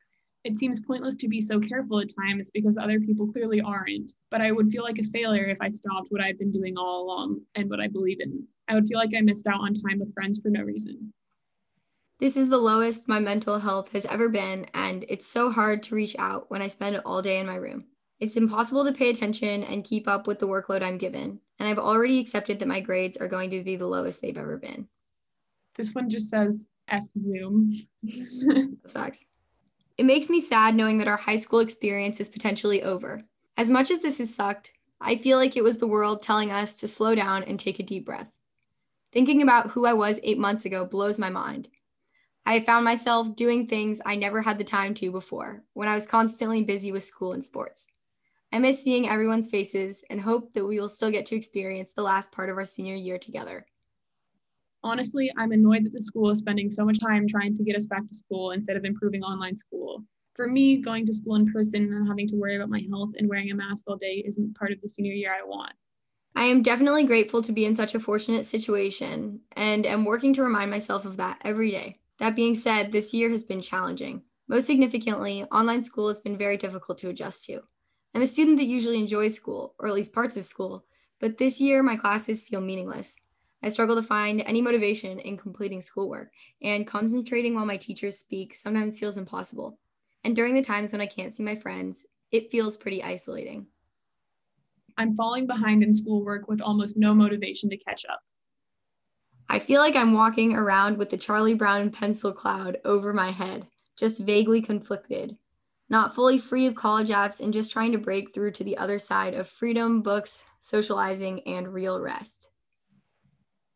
It 0.44 0.56
seems 0.56 0.80
pointless 0.80 1.16
to 1.16 1.28
be 1.28 1.40
so 1.40 1.58
careful 1.60 2.00
at 2.00 2.14
times 2.14 2.50
because 2.52 2.78
other 2.78 3.00
people 3.00 3.26
clearly 3.26 3.60
aren't, 3.60 4.12
but 4.30 4.40
I 4.40 4.52
would 4.52 4.70
feel 4.70 4.84
like 4.84 4.98
a 4.98 5.04
failure 5.04 5.46
if 5.46 5.58
I 5.60 5.68
stopped 5.68 6.08
what 6.10 6.22
I'd 6.22 6.38
been 6.38 6.52
doing 6.52 6.76
all 6.76 7.04
along 7.04 7.40
and 7.54 7.68
what 7.68 7.80
I 7.80 7.88
believe 7.88 8.20
in. 8.20 8.46
I 8.68 8.74
would 8.74 8.86
feel 8.86 8.98
like 8.98 9.14
I 9.16 9.20
missed 9.20 9.46
out 9.46 9.60
on 9.60 9.74
time 9.74 9.98
with 9.98 10.14
friends 10.14 10.38
for 10.38 10.50
no 10.50 10.62
reason. 10.62 11.12
This 12.20 12.36
is 12.36 12.48
the 12.48 12.58
lowest 12.58 13.06
my 13.06 13.20
mental 13.20 13.60
health 13.60 13.92
has 13.92 14.04
ever 14.06 14.28
been, 14.28 14.66
and 14.74 15.04
it's 15.08 15.24
so 15.26 15.52
hard 15.52 15.84
to 15.84 15.94
reach 15.94 16.16
out 16.18 16.50
when 16.50 16.60
I 16.60 16.66
spend 16.66 17.00
all 17.04 17.22
day 17.22 17.38
in 17.38 17.46
my 17.46 17.54
room. 17.54 17.86
It's 18.18 18.36
impossible 18.36 18.84
to 18.84 18.92
pay 18.92 19.10
attention 19.10 19.62
and 19.62 19.84
keep 19.84 20.08
up 20.08 20.26
with 20.26 20.40
the 20.40 20.48
workload 20.48 20.82
I'm 20.82 20.98
given, 20.98 21.38
and 21.60 21.68
I've 21.68 21.78
already 21.78 22.18
accepted 22.18 22.58
that 22.58 22.66
my 22.66 22.80
grades 22.80 23.16
are 23.16 23.28
going 23.28 23.50
to 23.50 23.62
be 23.62 23.76
the 23.76 23.86
lowest 23.86 24.20
they've 24.20 24.36
ever 24.36 24.56
been. 24.56 24.88
This 25.76 25.94
one 25.94 26.10
just 26.10 26.28
says 26.28 26.66
F 26.88 27.06
Zoom. 27.20 27.86
That's 28.02 28.92
facts. 28.92 29.26
It 29.96 30.04
makes 30.04 30.28
me 30.28 30.40
sad 30.40 30.74
knowing 30.74 30.98
that 30.98 31.08
our 31.08 31.16
high 31.16 31.36
school 31.36 31.60
experience 31.60 32.18
is 32.18 32.28
potentially 32.28 32.82
over. 32.82 33.22
As 33.56 33.70
much 33.70 33.92
as 33.92 34.00
this 34.00 34.18
has 34.18 34.34
sucked, 34.34 34.72
I 35.00 35.14
feel 35.14 35.38
like 35.38 35.56
it 35.56 35.62
was 35.62 35.78
the 35.78 35.86
world 35.86 36.22
telling 36.22 36.50
us 36.50 36.74
to 36.76 36.88
slow 36.88 37.14
down 37.14 37.44
and 37.44 37.60
take 37.60 37.78
a 37.78 37.84
deep 37.84 38.04
breath. 38.04 38.32
Thinking 39.12 39.40
about 39.40 39.70
who 39.70 39.86
I 39.86 39.92
was 39.92 40.18
eight 40.24 40.38
months 40.38 40.64
ago 40.64 40.84
blows 40.84 41.16
my 41.16 41.30
mind. 41.30 41.68
I 42.48 42.60
found 42.60 42.82
myself 42.82 43.36
doing 43.36 43.66
things 43.66 44.00
I 44.06 44.16
never 44.16 44.40
had 44.40 44.56
the 44.56 44.64
time 44.64 44.94
to 44.94 45.12
before 45.12 45.64
when 45.74 45.86
I 45.86 45.92
was 45.92 46.06
constantly 46.06 46.62
busy 46.62 46.90
with 46.90 47.02
school 47.04 47.34
and 47.34 47.44
sports. 47.44 47.88
I 48.50 48.58
miss 48.58 48.82
seeing 48.82 49.06
everyone's 49.06 49.50
faces 49.50 50.02
and 50.08 50.18
hope 50.18 50.54
that 50.54 50.64
we 50.64 50.80
will 50.80 50.88
still 50.88 51.10
get 51.10 51.26
to 51.26 51.36
experience 51.36 51.92
the 51.92 52.00
last 52.00 52.32
part 52.32 52.48
of 52.48 52.56
our 52.56 52.64
senior 52.64 52.94
year 52.94 53.18
together. 53.18 53.66
Honestly, 54.82 55.30
I'm 55.36 55.52
annoyed 55.52 55.84
that 55.84 55.92
the 55.92 56.00
school 56.00 56.30
is 56.30 56.38
spending 56.38 56.70
so 56.70 56.86
much 56.86 56.98
time 56.98 57.28
trying 57.28 57.54
to 57.54 57.62
get 57.62 57.76
us 57.76 57.84
back 57.84 58.08
to 58.08 58.16
school 58.16 58.52
instead 58.52 58.78
of 58.78 58.86
improving 58.86 59.22
online 59.22 59.54
school. 59.54 60.02
For 60.34 60.48
me, 60.48 60.78
going 60.78 61.04
to 61.04 61.12
school 61.12 61.34
in 61.34 61.52
person 61.52 61.92
and 61.92 62.08
having 62.08 62.28
to 62.28 62.36
worry 62.36 62.56
about 62.56 62.70
my 62.70 62.82
health 62.88 63.10
and 63.18 63.28
wearing 63.28 63.50
a 63.50 63.54
mask 63.54 63.84
all 63.86 63.96
day 63.96 64.24
isn't 64.26 64.56
part 64.56 64.72
of 64.72 64.80
the 64.80 64.88
senior 64.88 65.12
year 65.12 65.36
I 65.38 65.46
want. 65.46 65.74
I 66.34 66.44
am 66.44 66.62
definitely 66.62 67.04
grateful 67.04 67.42
to 67.42 67.52
be 67.52 67.66
in 67.66 67.74
such 67.74 67.94
a 67.94 68.00
fortunate 68.00 68.46
situation 68.46 69.40
and 69.52 69.84
am 69.84 70.06
working 70.06 70.32
to 70.32 70.42
remind 70.42 70.70
myself 70.70 71.04
of 71.04 71.18
that 71.18 71.42
every 71.44 71.70
day. 71.70 71.98
That 72.18 72.36
being 72.36 72.54
said, 72.54 72.90
this 72.90 73.14
year 73.14 73.30
has 73.30 73.44
been 73.44 73.62
challenging. 73.62 74.22
Most 74.48 74.66
significantly, 74.66 75.44
online 75.44 75.82
school 75.82 76.08
has 76.08 76.20
been 76.20 76.36
very 76.36 76.56
difficult 76.56 76.98
to 76.98 77.10
adjust 77.10 77.44
to. 77.44 77.60
I'm 78.14 78.22
a 78.22 78.26
student 78.26 78.58
that 78.58 78.66
usually 78.66 78.98
enjoys 78.98 79.34
school, 79.34 79.74
or 79.78 79.86
at 79.86 79.94
least 79.94 80.12
parts 80.12 80.36
of 80.36 80.44
school, 80.44 80.84
but 81.20 81.38
this 81.38 81.60
year 81.60 81.82
my 81.82 81.96
classes 81.96 82.44
feel 82.44 82.60
meaningless. 82.60 83.20
I 83.62 83.68
struggle 83.68 83.96
to 83.96 84.02
find 84.02 84.40
any 84.40 84.62
motivation 84.62 85.18
in 85.20 85.36
completing 85.36 85.80
schoolwork, 85.80 86.30
and 86.62 86.86
concentrating 86.86 87.54
while 87.54 87.66
my 87.66 87.76
teachers 87.76 88.18
speak 88.18 88.56
sometimes 88.56 88.98
feels 88.98 89.18
impossible. 89.18 89.78
And 90.24 90.34
during 90.34 90.54
the 90.54 90.62
times 90.62 90.92
when 90.92 91.00
I 91.00 91.06
can't 91.06 91.32
see 91.32 91.42
my 91.42 91.54
friends, 91.54 92.06
it 92.32 92.50
feels 92.50 92.76
pretty 92.76 93.02
isolating. 93.02 93.66
I'm 94.96 95.14
falling 95.14 95.46
behind 95.46 95.82
in 95.82 95.94
schoolwork 95.94 96.48
with 96.48 96.60
almost 96.60 96.96
no 96.96 97.14
motivation 97.14 97.70
to 97.70 97.76
catch 97.76 98.04
up. 98.08 98.20
I 99.48 99.58
feel 99.58 99.80
like 99.80 99.96
I'm 99.96 100.12
walking 100.12 100.54
around 100.54 100.98
with 100.98 101.10
the 101.10 101.16
Charlie 101.16 101.54
Brown 101.54 101.90
pencil 101.90 102.32
cloud 102.32 102.78
over 102.84 103.12
my 103.12 103.30
head, 103.30 103.66
just 103.96 104.20
vaguely 104.20 104.60
conflicted 104.60 105.36
not 105.90 106.14
fully 106.14 106.38
free 106.38 106.66
of 106.66 106.74
college 106.74 107.08
apps 107.08 107.40
and 107.40 107.52
just 107.52 107.70
trying 107.70 107.92
to 107.92 107.98
break 107.98 108.34
through 108.34 108.52
to 108.52 108.64
the 108.64 108.76
other 108.76 108.98
side 108.98 109.34
of 109.34 109.48
freedom, 109.48 110.02
books, 110.02 110.44
socializing, 110.60 111.40
and 111.46 111.72
real 111.72 112.00
rest. 112.00 112.50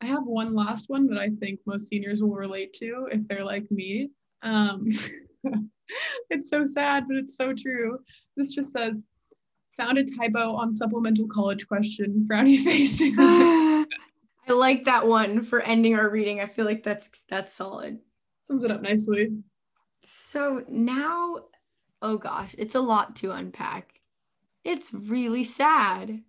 I 0.00 0.06
have 0.06 0.24
one 0.24 0.54
last 0.54 0.88
one 0.88 1.06
that 1.08 1.18
I 1.18 1.30
think 1.40 1.60
most 1.64 1.88
seniors 1.88 2.22
will 2.22 2.34
relate 2.34 2.74
to 2.74 3.08
if 3.10 3.26
they're 3.28 3.44
like 3.44 3.70
me. 3.70 4.10
Um, 4.42 4.88
it's 6.30 6.50
so 6.50 6.66
sad, 6.66 7.04
but 7.08 7.16
it's 7.16 7.36
so 7.36 7.54
true. 7.54 7.98
This 8.36 8.50
just 8.50 8.72
says, 8.72 8.94
found 9.76 9.96
a 9.96 10.04
typo 10.04 10.54
on 10.54 10.74
supplemental 10.74 11.28
college 11.28 11.66
question, 11.66 12.26
frowny 12.30 12.62
face. 12.62 13.00
I 14.52 14.54
like 14.54 14.84
that 14.84 15.06
one 15.06 15.42
for 15.44 15.62
ending 15.62 15.94
our 15.94 16.10
reading. 16.10 16.40
I 16.40 16.46
feel 16.46 16.66
like 16.66 16.82
that's 16.82 17.24
that's 17.30 17.54
solid. 17.54 17.98
Sums 18.42 18.64
it 18.64 18.70
up 18.70 18.82
nicely. 18.82 19.30
So 20.02 20.62
now, 20.68 21.38
oh 22.02 22.18
gosh, 22.18 22.54
it's 22.58 22.74
a 22.74 22.80
lot 22.80 23.16
to 23.16 23.32
unpack. 23.32 23.98
It's 24.62 24.92
really 24.92 25.42
sad. 25.42 26.22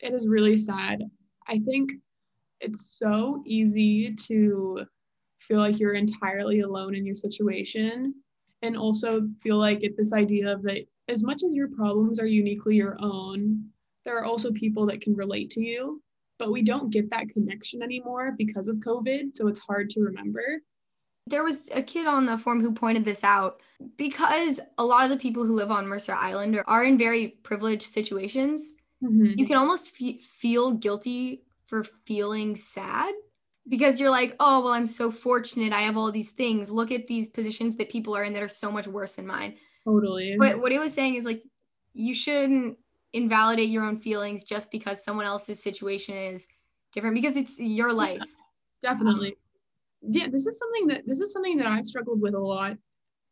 It 0.00 0.12
is 0.12 0.28
really 0.28 0.58
sad. 0.58 1.04
I 1.46 1.58
think 1.60 1.92
it's 2.60 2.98
so 2.98 3.42
easy 3.46 4.14
to 4.14 4.84
feel 5.38 5.58
like 5.58 5.80
you're 5.80 5.94
entirely 5.94 6.60
alone 6.60 6.94
in 6.94 7.06
your 7.06 7.14
situation 7.14 8.14
and 8.60 8.76
also 8.76 9.26
feel 9.42 9.56
like 9.56 9.82
it 9.82 9.96
this 9.96 10.12
idea 10.12 10.52
of 10.52 10.62
that 10.64 10.86
as 11.08 11.22
much 11.22 11.42
as 11.42 11.52
your 11.52 11.68
problems 11.68 12.18
are 12.18 12.26
uniquely 12.26 12.76
your 12.76 12.96
own 13.00 13.62
there 14.04 14.16
are 14.16 14.24
also 14.24 14.50
people 14.52 14.86
that 14.86 15.02
can 15.02 15.14
relate 15.14 15.50
to 15.50 15.60
you 15.60 16.02
but 16.44 16.52
we 16.52 16.62
don't 16.62 16.90
get 16.90 17.08
that 17.08 17.28
connection 17.30 17.82
anymore 17.82 18.34
because 18.36 18.68
of 18.68 18.76
covid 18.76 19.34
so 19.34 19.48
it's 19.48 19.60
hard 19.60 19.88
to 19.88 20.00
remember 20.00 20.60
there 21.26 21.42
was 21.42 21.70
a 21.72 21.82
kid 21.82 22.06
on 22.06 22.26
the 22.26 22.36
forum 22.36 22.60
who 22.60 22.72
pointed 22.72 23.04
this 23.04 23.24
out 23.24 23.62
because 23.96 24.60
a 24.76 24.84
lot 24.84 25.04
of 25.04 25.10
the 25.10 25.16
people 25.16 25.42
who 25.42 25.54
live 25.54 25.70
on 25.70 25.86
mercer 25.86 26.12
island 26.12 26.60
are, 26.66 26.84
in 26.84 26.98
very 26.98 27.28
privileged 27.42 27.84
situations 27.84 28.72
mm-hmm. 29.02 29.32
you 29.38 29.46
can 29.46 29.56
almost 29.56 29.92
f- 30.00 30.20
feel 30.20 30.72
guilty 30.72 31.42
for 31.66 31.84
feeling 32.04 32.54
sad 32.54 33.14
because 33.66 33.98
you're 33.98 34.10
like, 34.10 34.36
oh, 34.40 34.62
well, 34.62 34.74
I'm 34.74 34.84
so 34.84 35.10
fortunate. 35.10 35.72
I 35.72 35.80
have 35.80 35.96
all 35.96 36.12
these 36.12 36.30
things. 36.30 36.70
Look 36.70 36.92
at 36.92 37.06
these 37.06 37.28
positions 37.28 37.76
that 37.76 37.88
people 37.88 38.14
are 38.14 38.22
in 38.22 38.34
that 38.34 38.42
are 38.42 38.48
so 38.48 38.70
much 38.70 38.86
worse 38.86 39.12
than 39.12 39.26
mine. 39.26 39.56
Totally. 39.84 40.36
But 40.38 40.60
what 40.60 40.70
he 40.70 40.78
was 40.78 40.92
saying 40.92 41.14
is 41.14 41.24
like, 41.24 41.42
you 41.94 42.14
shouldn't 42.14 42.76
invalidate 43.14 43.70
your 43.70 43.84
own 43.84 43.96
feelings 43.96 44.44
just 44.44 44.70
because 44.70 45.02
someone 45.02 45.24
else's 45.24 45.62
situation 45.62 46.16
is 46.16 46.46
different 46.92 47.14
because 47.14 47.36
it's 47.36 47.58
your 47.58 47.92
life. 47.92 48.18
Yeah, 48.82 48.90
definitely. 48.90 49.36
Yeah, 50.02 50.28
this 50.28 50.46
is 50.46 50.58
something 50.58 50.88
that 50.88 51.06
this 51.06 51.20
is 51.20 51.32
something 51.32 51.56
that 51.56 51.66
I've 51.66 51.86
struggled 51.86 52.20
with 52.20 52.34
a 52.34 52.38
lot 52.38 52.76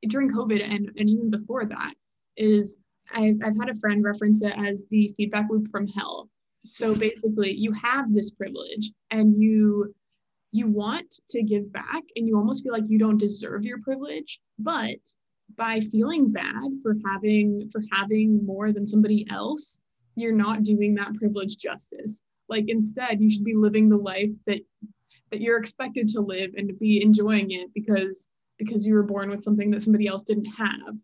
during 0.08 0.30
COVID 0.30 0.62
and, 0.62 0.90
and 0.96 1.10
even 1.10 1.30
before 1.30 1.66
that 1.66 1.94
is 2.36 2.78
I've, 3.12 3.36
I've 3.44 3.58
had 3.58 3.68
a 3.68 3.74
friend 3.74 4.02
reference 4.02 4.42
it 4.42 4.54
as 4.56 4.86
the 4.90 5.12
feedback 5.16 5.48
loop 5.50 5.68
from 5.70 5.86
hell. 5.88 6.30
So 6.70 6.94
basically 6.94 7.52
you 7.52 7.72
have 7.72 8.14
this 8.14 8.30
privilege 8.30 8.92
and 9.10 9.42
you 9.42 9.94
you 10.52 10.68
want 10.68 11.18
to 11.30 11.42
give 11.42 11.72
back 11.72 12.02
and 12.14 12.28
you 12.28 12.36
almost 12.36 12.62
feel 12.62 12.72
like 12.72 12.84
you 12.86 12.98
don't 12.98 13.16
deserve 13.16 13.64
your 13.64 13.80
privilege 13.80 14.38
but 14.58 14.96
by 15.56 15.80
feeling 15.80 16.30
bad 16.30 16.70
for 16.82 16.96
having 17.06 17.68
for 17.72 17.82
having 17.92 18.44
more 18.44 18.72
than 18.72 18.86
somebody 18.86 19.26
else 19.30 19.80
you're 20.16 20.32
not 20.32 20.62
doing 20.62 20.94
that 20.94 21.14
privilege 21.14 21.56
justice 21.56 22.22
like 22.48 22.64
instead 22.68 23.20
you 23.20 23.30
should 23.30 23.44
be 23.44 23.54
living 23.54 23.88
the 23.88 23.96
life 23.96 24.32
that 24.46 24.60
that 25.30 25.40
you're 25.40 25.58
expected 25.58 26.08
to 26.08 26.20
live 26.20 26.50
and 26.56 26.68
to 26.68 26.74
be 26.74 27.02
enjoying 27.02 27.50
it 27.52 27.68
because 27.74 28.28
because 28.58 28.86
you 28.86 28.94
were 28.94 29.02
born 29.02 29.30
with 29.30 29.42
something 29.42 29.70
that 29.70 29.82
somebody 29.82 30.06
else 30.06 30.22
didn't 30.22 30.46
have 30.46 30.94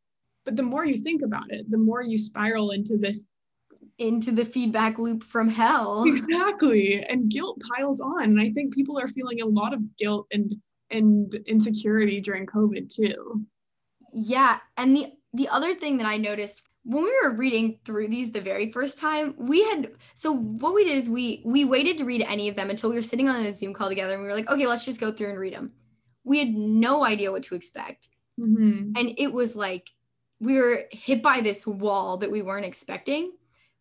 but 0.44 0.56
the 0.56 0.62
more 0.62 0.84
you 0.84 0.98
think 0.98 1.22
about 1.22 1.50
it 1.50 1.70
the 1.70 1.78
more 1.78 2.02
you 2.02 2.18
spiral 2.18 2.70
into 2.70 2.96
this 2.96 3.28
into 3.98 4.30
the 4.30 4.44
feedback 4.44 4.98
loop 4.98 5.22
from 5.22 5.48
hell. 5.48 6.04
Exactly. 6.06 7.04
And 7.04 7.28
guilt 7.28 7.60
piles 7.60 8.00
on. 8.00 8.24
And 8.24 8.40
I 8.40 8.50
think 8.50 8.74
people 8.74 8.98
are 8.98 9.08
feeling 9.08 9.40
a 9.40 9.46
lot 9.46 9.74
of 9.74 9.96
guilt 9.96 10.26
and 10.32 10.54
and 10.90 11.34
insecurity 11.46 12.20
during 12.20 12.46
COVID 12.46 12.94
too. 12.94 13.44
Yeah. 14.12 14.58
And 14.76 14.96
the 14.96 15.12
the 15.34 15.48
other 15.48 15.74
thing 15.74 15.98
that 15.98 16.06
I 16.06 16.16
noticed 16.16 16.62
when 16.84 17.04
we 17.04 17.14
were 17.22 17.34
reading 17.34 17.78
through 17.84 18.08
these 18.08 18.32
the 18.32 18.40
very 18.40 18.70
first 18.70 18.98
time, 18.98 19.34
we 19.36 19.62
had 19.64 19.90
so 20.14 20.32
what 20.32 20.74
we 20.74 20.84
did 20.84 20.96
is 20.96 21.10
we 21.10 21.42
we 21.44 21.64
waited 21.64 21.98
to 21.98 22.04
read 22.04 22.22
any 22.22 22.48
of 22.48 22.56
them 22.56 22.70
until 22.70 22.90
we 22.90 22.96
were 22.96 23.02
sitting 23.02 23.28
on 23.28 23.44
a 23.44 23.52
Zoom 23.52 23.74
call 23.74 23.88
together 23.88 24.14
and 24.14 24.22
we 24.22 24.28
were 24.28 24.34
like, 24.34 24.48
okay, 24.48 24.66
let's 24.66 24.84
just 24.84 25.00
go 25.00 25.12
through 25.12 25.30
and 25.30 25.38
read 25.38 25.54
them. 25.54 25.72
We 26.24 26.38
had 26.38 26.50
no 26.50 27.04
idea 27.04 27.32
what 27.32 27.42
to 27.44 27.54
expect. 27.54 28.08
Mm-hmm. 28.40 28.92
And 28.96 29.14
it 29.18 29.32
was 29.32 29.56
like 29.56 29.90
we 30.40 30.58
were 30.58 30.84
hit 30.90 31.22
by 31.22 31.40
this 31.40 31.66
wall 31.66 32.18
that 32.18 32.30
we 32.30 32.42
weren't 32.42 32.66
expecting 32.66 33.32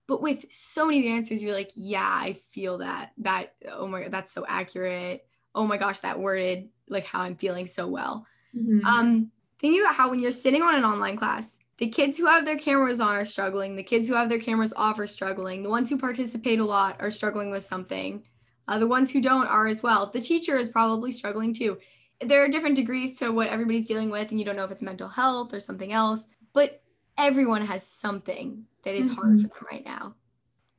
but 0.07 0.21
with 0.21 0.49
so 0.51 0.85
many 0.85 0.99
of 0.99 1.03
the 1.03 1.11
answers 1.11 1.43
you're 1.43 1.53
like 1.53 1.71
yeah 1.75 2.09
i 2.09 2.33
feel 2.51 2.79
that 2.79 3.11
that 3.17 3.53
oh 3.69 3.87
my 3.87 4.01
god 4.01 4.11
that's 4.11 4.31
so 4.31 4.45
accurate 4.47 5.25
oh 5.53 5.65
my 5.65 5.77
gosh 5.77 5.99
that 5.99 6.19
worded 6.19 6.69
like 6.89 7.05
how 7.05 7.21
i'm 7.21 7.35
feeling 7.35 7.67
so 7.67 7.87
well 7.87 8.25
mm-hmm. 8.55 8.85
um 8.85 9.31
thinking 9.59 9.81
about 9.81 9.95
how 9.95 10.09
when 10.09 10.19
you're 10.19 10.31
sitting 10.31 10.61
on 10.61 10.75
an 10.75 10.85
online 10.85 11.17
class 11.17 11.57
the 11.77 11.87
kids 11.87 12.17
who 12.17 12.25
have 12.25 12.45
their 12.45 12.57
cameras 12.57 12.99
on 12.99 13.15
are 13.15 13.25
struggling 13.25 13.75
the 13.75 13.83
kids 13.83 14.07
who 14.07 14.13
have 14.13 14.29
their 14.29 14.39
cameras 14.39 14.73
off 14.75 14.99
are 14.99 15.07
struggling 15.07 15.63
the 15.63 15.69
ones 15.69 15.89
who 15.89 15.97
participate 15.97 16.59
a 16.59 16.65
lot 16.65 16.95
are 16.99 17.11
struggling 17.11 17.49
with 17.49 17.63
something 17.63 18.23
uh, 18.67 18.77
the 18.77 18.87
ones 18.87 19.11
who 19.11 19.21
don't 19.21 19.47
are 19.47 19.67
as 19.67 19.81
well. 19.81 20.07
The 20.07 20.19
teacher 20.19 20.57
is 20.57 20.69
probably 20.69 21.11
struggling 21.11 21.53
too. 21.53 21.77
There 22.19 22.43
are 22.43 22.49
different 22.49 22.75
degrees 22.75 23.17
to 23.19 23.31
what 23.31 23.47
everybody's 23.47 23.85
dealing 23.85 24.09
with 24.09 24.31
and 24.31 24.39
you 24.39 24.45
don't 24.45 24.55
know 24.55 24.65
if 24.65 24.71
it's 24.71 24.81
mental 24.81 25.07
health 25.07 25.53
or 25.53 25.59
something 25.59 25.93
else 25.93 26.27
but 26.53 26.81
everyone 27.17 27.63
has 27.63 27.85
something 27.85 28.65
that 28.83 28.95
is 28.95 29.07
mm-hmm. 29.07 29.15
hard 29.15 29.41
for 29.41 29.47
them 29.47 29.65
right 29.71 29.85
now. 29.85 30.15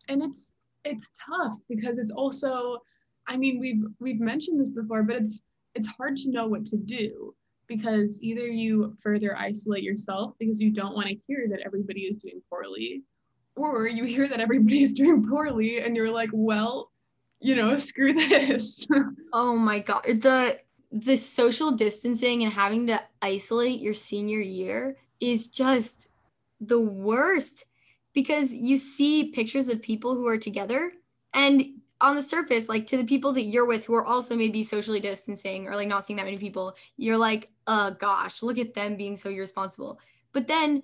And 0.08 0.23
it's 0.23 0.52
it's 0.85 1.11
tough 1.28 1.56
because 1.68 1.99
it's 1.99 2.12
also 2.12 2.78
i 3.26 3.37
mean 3.37 3.58
we've 3.58 3.85
we've 3.99 4.20
mentioned 4.20 4.58
this 4.61 4.68
before 4.68 5.02
but 5.02 5.16
it's 5.16 5.42
it's 5.75 5.88
hard 5.88 6.16
to 6.16 6.30
know 6.30 6.47
what 6.47 6.64
to 6.64 6.76
do 6.76 7.35
because 7.69 8.21
either 8.23 8.47
you 8.47 8.97
further 9.01 9.37
isolate 9.37 9.83
yourself 9.83 10.35
because 10.39 10.61
you 10.61 10.71
don't 10.71 10.95
want 10.95 11.07
to 11.07 11.15
hear 11.15 11.47
that 11.51 11.61
everybody 11.65 12.03
is 12.03 12.17
doing 12.17 12.41
poorly 12.49 13.03
or 13.57 13.87
you 13.87 14.05
hear 14.05 14.27
that 14.27 14.41
everybody 14.41 14.83
is 14.83 14.93
doing 14.93 15.27
poorly 15.29 15.81
and 15.81 15.95
you're 15.95 16.11
like 16.11 16.31
well 16.33 16.91
you 17.41 17.55
know 17.55 17.77
screw 17.79 18.15
this. 18.15 18.87
Oh 19.33 19.57
my 19.57 19.79
god 19.81 20.05
the 20.07 20.59
the 20.91 21.17
social 21.17 21.73
distancing 21.73 22.45
and 22.45 22.53
having 22.53 22.87
to 22.87 23.01
isolate 23.21 23.81
your 23.81 23.95
senior 23.95 24.41
year 24.41 24.97
is 25.21 25.49
just 25.49 26.09
the 26.61 26.81
worst 26.81 27.67
because 28.15 28.55
you 28.55 28.79
see 28.79 29.31
pictures 29.31 29.69
of 29.69 29.83
people 29.83 30.15
who 30.15 30.27
are 30.27 30.39
together 30.39 30.93
and 31.35 31.77
on 32.00 32.14
the 32.14 32.23
surface 32.23 32.69
like 32.69 32.87
to 32.87 32.97
the 32.97 33.05
people 33.05 33.33
that 33.33 33.43
you're 33.43 33.67
with 33.67 33.85
who 33.85 33.95
are 33.95 34.05
also 34.05 34.37
maybe 34.37 34.62
socially 34.62 35.00
distancing 35.00 35.67
or 35.67 35.75
like 35.75 35.88
not 35.88 36.05
seeing 36.05 36.17
that 36.17 36.25
many 36.25 36.37
people 36.37 36.76
you're 36.97 37.17
like 37.17 37.50
oh 37.67 37.90
gosh 37.99 38.43
look 38.43 38.59
at 38.59 38.75
them 38.75 38.97
being 38.97 39.17
so 39.17 39.31
irresponsible. 39.31 39.99
But 40.33 40.47
then 40.47 40.83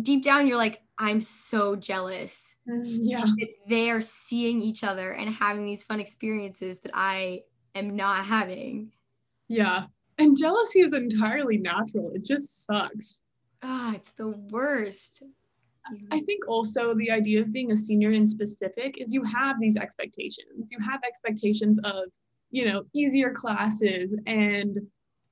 deep 0.00 0.22
down 0.22 0.46
you're 0.46 0.56
like 0.56 0.82
i'm 0.98 1.20
so 1.20 1.74
jealous 1.74 2.58
mm, 2.68 3.00
yeah. 3.02 3.24
they 3.66 3.90
are 3.90 4.00
seeing 4.00 4.62
each 4.62 4.84
other 4.84 5.12
and 5.12 5.28
having 5.28 5.66
these 5.66 5.82
fun 5.82 5.98
experiences 5.98 6.78
that 6.78 6.92
i 6.94 7.42
am 7.74 7.96
not 7.96 8.24
having. 8.24 8.92
Yeah. 9.48 9.84
And 10.18 10.36
jealousy 10.36 10.80
is 10.80 10.92
entirely 10.92 11.56
natural. 11.56 12.12
It 12.14 12.24
just 12.24 12.66
sucks. 12.66 13.22
Ah, 13.62 13.94
it's 13.94 14.12
the 14.12 14.28
worst. 14.28 15.22
I 16.10 16.20
think 16.20 16.46
also 16.46 16.94
the 16.94 17.10
idea 17.10 17.40
of 17.40 17.52
being 17.52 17.72
a 17.72 17.76
senior 17.76 18.12
in 18.12 18.26
specific 18.26 18.96
is 18.98 19.12
you 19.12 19.22
have 19.24 19.56
these 19.58 19.76
expectations. 19.76 20.70
You 20.70 20.78
have 20.80 21.00
expectations 21.06 21.78
of, 21.84 22.04
you 22.50 22.64
know, 22.64 22.84
easier 22.94 23.32
classes 23.32 24.14
and 24.26 24.78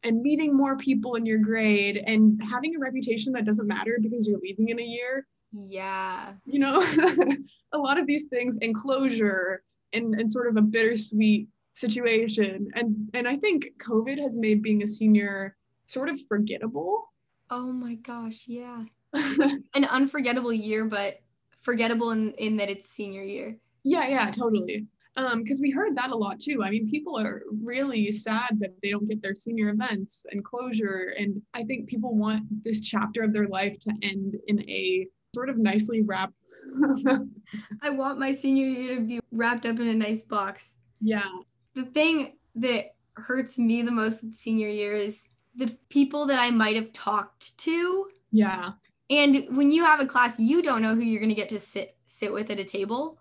and 0.04 0.22
meeting 0.22 0.56
more 0.56 0.76
people 0.76 1.16
in 1.16 1.26
your 1.26 1.38
grade 1.38 1.96
and 2.06 2.40
having 2.42 2.76
a 2.76 2.78
reputation 2.78 3.32
that 3.32 3.44
doesn't 3.44 3.66
matter 3.66 3.98
because 4.00 4.28
you're 4.28 4.38
leaving 4.38 4.68
in 4.68 4.78
a 4.78 4.84
year. 4.84 5.26
Yeah. 5.50 6.34
You 6.46 6.60
know, 6.60 6.80
a 7.72 7.78
lot 7.78 7.98
of 7.98 8.06
these 8.06 8.24
things 8.24 8.58
enclosure 8.58 9.62
and, 9.92 10.14
and 10.14 10.30
sort 10.30 10.46
of 10.46 10.56
a 10.56 10.62
bittersweet 10.62 11.48
situation. 11.72 12.68
And 12.74 13.10
and 13.14 13.28
I 13.28 13.36
think 13.36 13.72
COVID 13.78 14.18
has 14.20 14.36
made 14.36 14.62
being 14.62 14.82
a 14.82 14.86
senior 14.86 15.56
sort 15.86 16.08
of 16.08 16.20
forgettable 16.28 17.08
Oh 17.50 17.72
my 17.72 17.94
gosh, 17.94 18.44
yeah. 18.46 18.84
An 19.74 19.84
unforgettable 19.84 20.52
year, 20.52 20.84
but 20.84 21.20
forgettable 21.62 22.10
in, 22.10 22.32
in 22.32 22.56
that 22.58 22.70
it's 22.70 22.88
senior 22.88 23.22
year. 23.22 23.56
Yeah, 23.84 24.06
yeah, 24.08 24.30
totally. 24.30 24.86
Um, 25.16 25.42
because 25.42 25.60
we 25.60 25.70
heard 25.70 25.96
that 25.96 26.10
a 26.10 26.16
lot 26.16 26.38
too. 26.38 26.62
I 26.62 26.70
mean, 26.70 26.88
people 26.88 27.18
are 27.18 27.42
really 27.62 28.10
sad 28.12 28.58
that 28.60 28.74
they 28.82 28.90
don't 28.90 29.08
get 29.08 29.20
their 29.20 29.34
senior 29.34 29.70
events 29.70 30.24
and 30.30 30.44
closure. 30.44 31.12
And 31.18 31.42
I 31.54 31.64
think 31.64 31.88
people 31.88 32.14
want 32.14 32.44
this 32.62 32.80
chapter 32.80 33.22
of 33.22 33.32
their 33.32 33.48
life 33.48 33.78
to 33.80 33.92
end 34.02 34.36
in 34.46 34.62
a 34.70 35.08
sort 35.34 35.48
of 35.48 35.58
nicely 35.58 36.02
wrapped. 36.02 36.34
I 37.82 37.90
want 37.90 38.20
my 38.20 38.30
senior 38.30 38.66
year 38.66 38.94
to 38.94 39.00
be 39.00 39.20
wrapped 39.32 39.66
up 39.66 39.80
in 39.80 39.88
a 39.88 39.94
nice 39.94 40.22
box. 40.22 40.76
Yeah. 41.00 41.28
The 41.74 41.84
thing 41.84 42.36
that 42.56 42.94
hurts 43.14 43.58
me 43.58 43.82
the 43.82 43.90
most 43.90 44.36
senior 44.36 44.68
year 44.68 44.94
is 44.94 45.24
the 45.56 45.76
people 45.88 46.26
that 46.26 46.38
I 46.38 46.50
might 46.50 46.76
have 46.76 46.92
talked 46.92 47.58
to. 47.58 48.06
Yeah. 48.30 48.72
And 49.10 49.56
when 49.56 49.70
you 49.70 49.84
have 49.84 50.00
a 50.00 50.06
class, 50.06 50.38
you 50.38 50.62
don't 50.62 50.82
know 50.82 50.94
who 50.94 51.00
you're 51.00 51.20
going 51.20 51.30
to 51.30 51.34
get 51.34 51.48
to 51.50 51.58
sit 51.58 51.96
sit 52.06 52.32
with 52.32 52.50
at 52.50 52.58
a 52.58 52.64
table, 52.64 53.18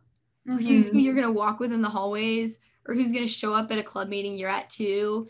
mm-hmm. 0.48 0.66
who, 0.66 0.82
who 0.84 1.00
you're 1.00 1.14
going 1.14 1.28
to 1.28 1.32
walk 1.32 1.60
with 1.60 1.72
in 1.72 1.82
the 1.82 1.90
hallways, 1.90 2.60
or 2.88 2.94
who's 2.94 3.12
going 3.12 3.26
to 3.26 3.32
show 3.32 3.54
up 3.54 3.72
at 3.72 3.78
a 3.78 3.84
club 3.84 4.10
meeting 4.10 4.36
you're 4.36 4.50
at 4.50 4.70
too. 4.70 5.28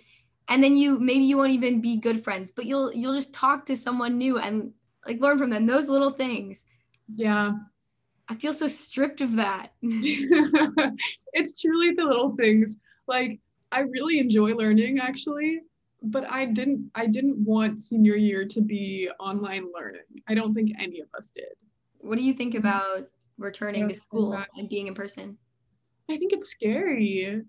And 0.49 0.63
then 0.63 0.75
you 0.77 0.99
maybe 0.99 1.25
you 1.25 1.37
won't 1.37 1.51
even 1.51 1.81
be 1.81 1.97
good 1.97 2.23
friends, 2.23 2.51
but 2.51 2.65
you'll 2.65 2.93
you'll 2.93 3.13
just 3.13 3.33
talk 3.33 3.65
to 3.65 3.75
someone 3.75 4.17
new 4.17 4.37
and 4.39 4.71
like 5.05 5.19
learn 5.19 5.37
from 5.37 5.49
them. 5.49 5.65
Those 5.65 5.89
little 5.89 6.11
things. 6.11 6.65
Yeah. 7.13 7.53
I 8.29 8.35
feel 8.35 8.53
so 8.53 8.67
stripped 8.67 9.21
of 9.21 9.37
that. 9.37 9.71
it's 9.81 11.61
truly 11.61 11.93
the 11.93 12.03
little 12.03 12.35
things. 12.35 12.77
Like 13.07 13.39
I 13.71 13.81
really 13.81 14.19
enjoy 14.19 14.53
learning 14.53 14.99
actually, 14.99 15.61
but 16.03 16.29
I 16.29 16.45
didn't 16.45 16.89
I 16.95 17.07
didn't 17.07 17.43
want 17.43 17.81
senior 17.81 18.15
year 18.15 18.45
to 18.45 18.61
be 18.61 19.09
online 19.19 19.71
learning. 19.73 20.01
I 20.27 20.35
don't 20.35 20.53
think 20.53 20.71
any 20.79 20.99
of 20.99 21.07
us 21.17 21.31
did. 21.31 21.53
What 21.99 22.17
do 22.17 22.23
you 22.23 22.33
think 22.33 22.55
about 22.55 23.09
returning 23.37 23.87
to 23.87 23.95
school 23.95 24.33
and 24.55 24.69
being 24.69 24.87
in 24.87 24.93
person? 24.93 25.37
I 26.09 26.17
think 26.17 26.33
it's 26.33 26.49
scary. 26.49 27.41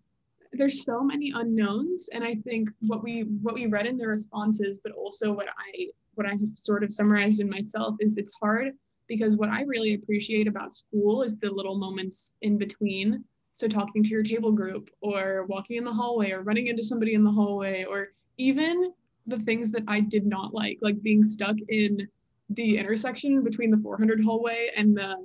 There's 0.52 0.84
so 0.84 1.02
many 1.02 1.32
unknowns 1.34 2.08
and 2.12 2.24
I 2.24 2.36
think 2.36 2.70
what 2.80 3.02
we 3.02 3.22
what 3.42 3.54
we 3.54 3.66
read 3.66 3.86
in 3.86 3.98
the 3.98 4.08
responses 4.08 4.78
but 4.82 4.92
also 4.92 5.32
what 5.32 5.48
I 5.48 5.88
what 6.14 6.26
I 6.26 6.30
have 6.30 6.40
sort 6.54 6.82
of 6.82 6.92
summarized 6.92 7.40
in 7.40 7.48
myself 7.48 7.96
is 8.00 8.16
it's 8.16 8.32
hard 8.40 8.72
because 9.08 9.36
what 9.36 9.50
I 9.50 9.62
really 9.62 9.94
appreciate 9.94 10.48
about 10.48 10.74
school 10.74 11.22
is 11.22 11.38
the 11.38 11.50
little 11.50 11.78
moments 11.78 12.34
in 12.42 12.58
between. 12.58 13.24
So 13.52 13.68
talking 13.68 14.02
to 14.02 14.08
your 14.08 14.22
table 14.22 14.52
group 14.52 14.90
or 15.00 15.46
walking 15.48 15.76
in 15.76 15.84
the 15.84 15.92
hallway 15.92 16.32
or 16.32 16.42
running 16.42 16.68
into 16.68 16.84
somebody 16.84 17.14
in 17.14 17.24
the 17.24 17.30
hallway 17.30 17.84
or 17.84 18.08
even 18.38 18.92
the 19.26 19.38
things 19.40 19.70
that 19.72 19.84
I 19.86 20.00
did 20.00 20.26
not 20.26 20.54
like, 20.54 20.78
like 20.80 21.02
being 21.02 21.22
stuck 21.22 21.56
in 21.68 22.08
the 22.50 22.78
intersection 22.78 23.44
between 23.44 23.70
the 23.70 23.76
400 23.76 24.24
hallway 24.24 24.70
and 24.76 24.96
the 24.96 25.16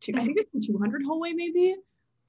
two, 0.00 0.12
I 0.16 0.20
think 0.20 0.38
it's 0.38 0.50
the 0.52 0.66
200 0.66 1.02
hallway 1.04 1.32
maybe. 1.32 1.76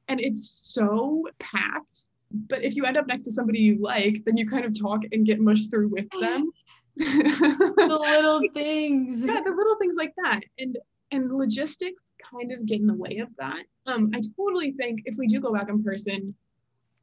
And 0.08 0.20
it's 0.20 0.50
so 0.50 1.28
packed. 1.40 2.06
But 2.32 2.64
if 2.64 2.76
you 2.76 2.86
end 2.86 2.98
up 2.98 3.08
next 3.08 3.24
to 3.24 3.32
somebody 3.32 3.60
you 3.60 3.80
like, 3.80 4.24
then 4.26 4.38
you 4.38 4.48
kind 4.48 4.66
of 4.66 4.80
talk 4.80 5.02
and 5.12 5.26
get 5.26 5.40
mushed 5.40 5.72
through 5.72 5.90
with 5.90 6.08
them. 6.20 6.52
the 6.98 8.00
little 8.02 8.42
things. 8.54 9.24
Yeah, 9.24 9.42
the 9.44 9.52
little 9.52 9.76
things 9.80 9.96
like 9.96 10.14
that. 10.24 10.42
And 10.60 10.78
and 11.12 11.32
logistics 11.32 12.12
kind 12.32 12.52
of 12.52 12.66
get 12.66 12.80
in 12.80 12.88
the 12.88 12.94
way 12.94 13.20
of 13.20 13.30
that. 13.38 13.64
Um, 13.86 14.12
I 14.16 14.22
totally 14.36 14.72
think 14.72 15.04
if 15.06 15.16
we 15.18 15.28
do 15.28 15.40
go 15.40 15.54
back 15.54 15.70
in 15.70 15.84
person, 15.84 16.34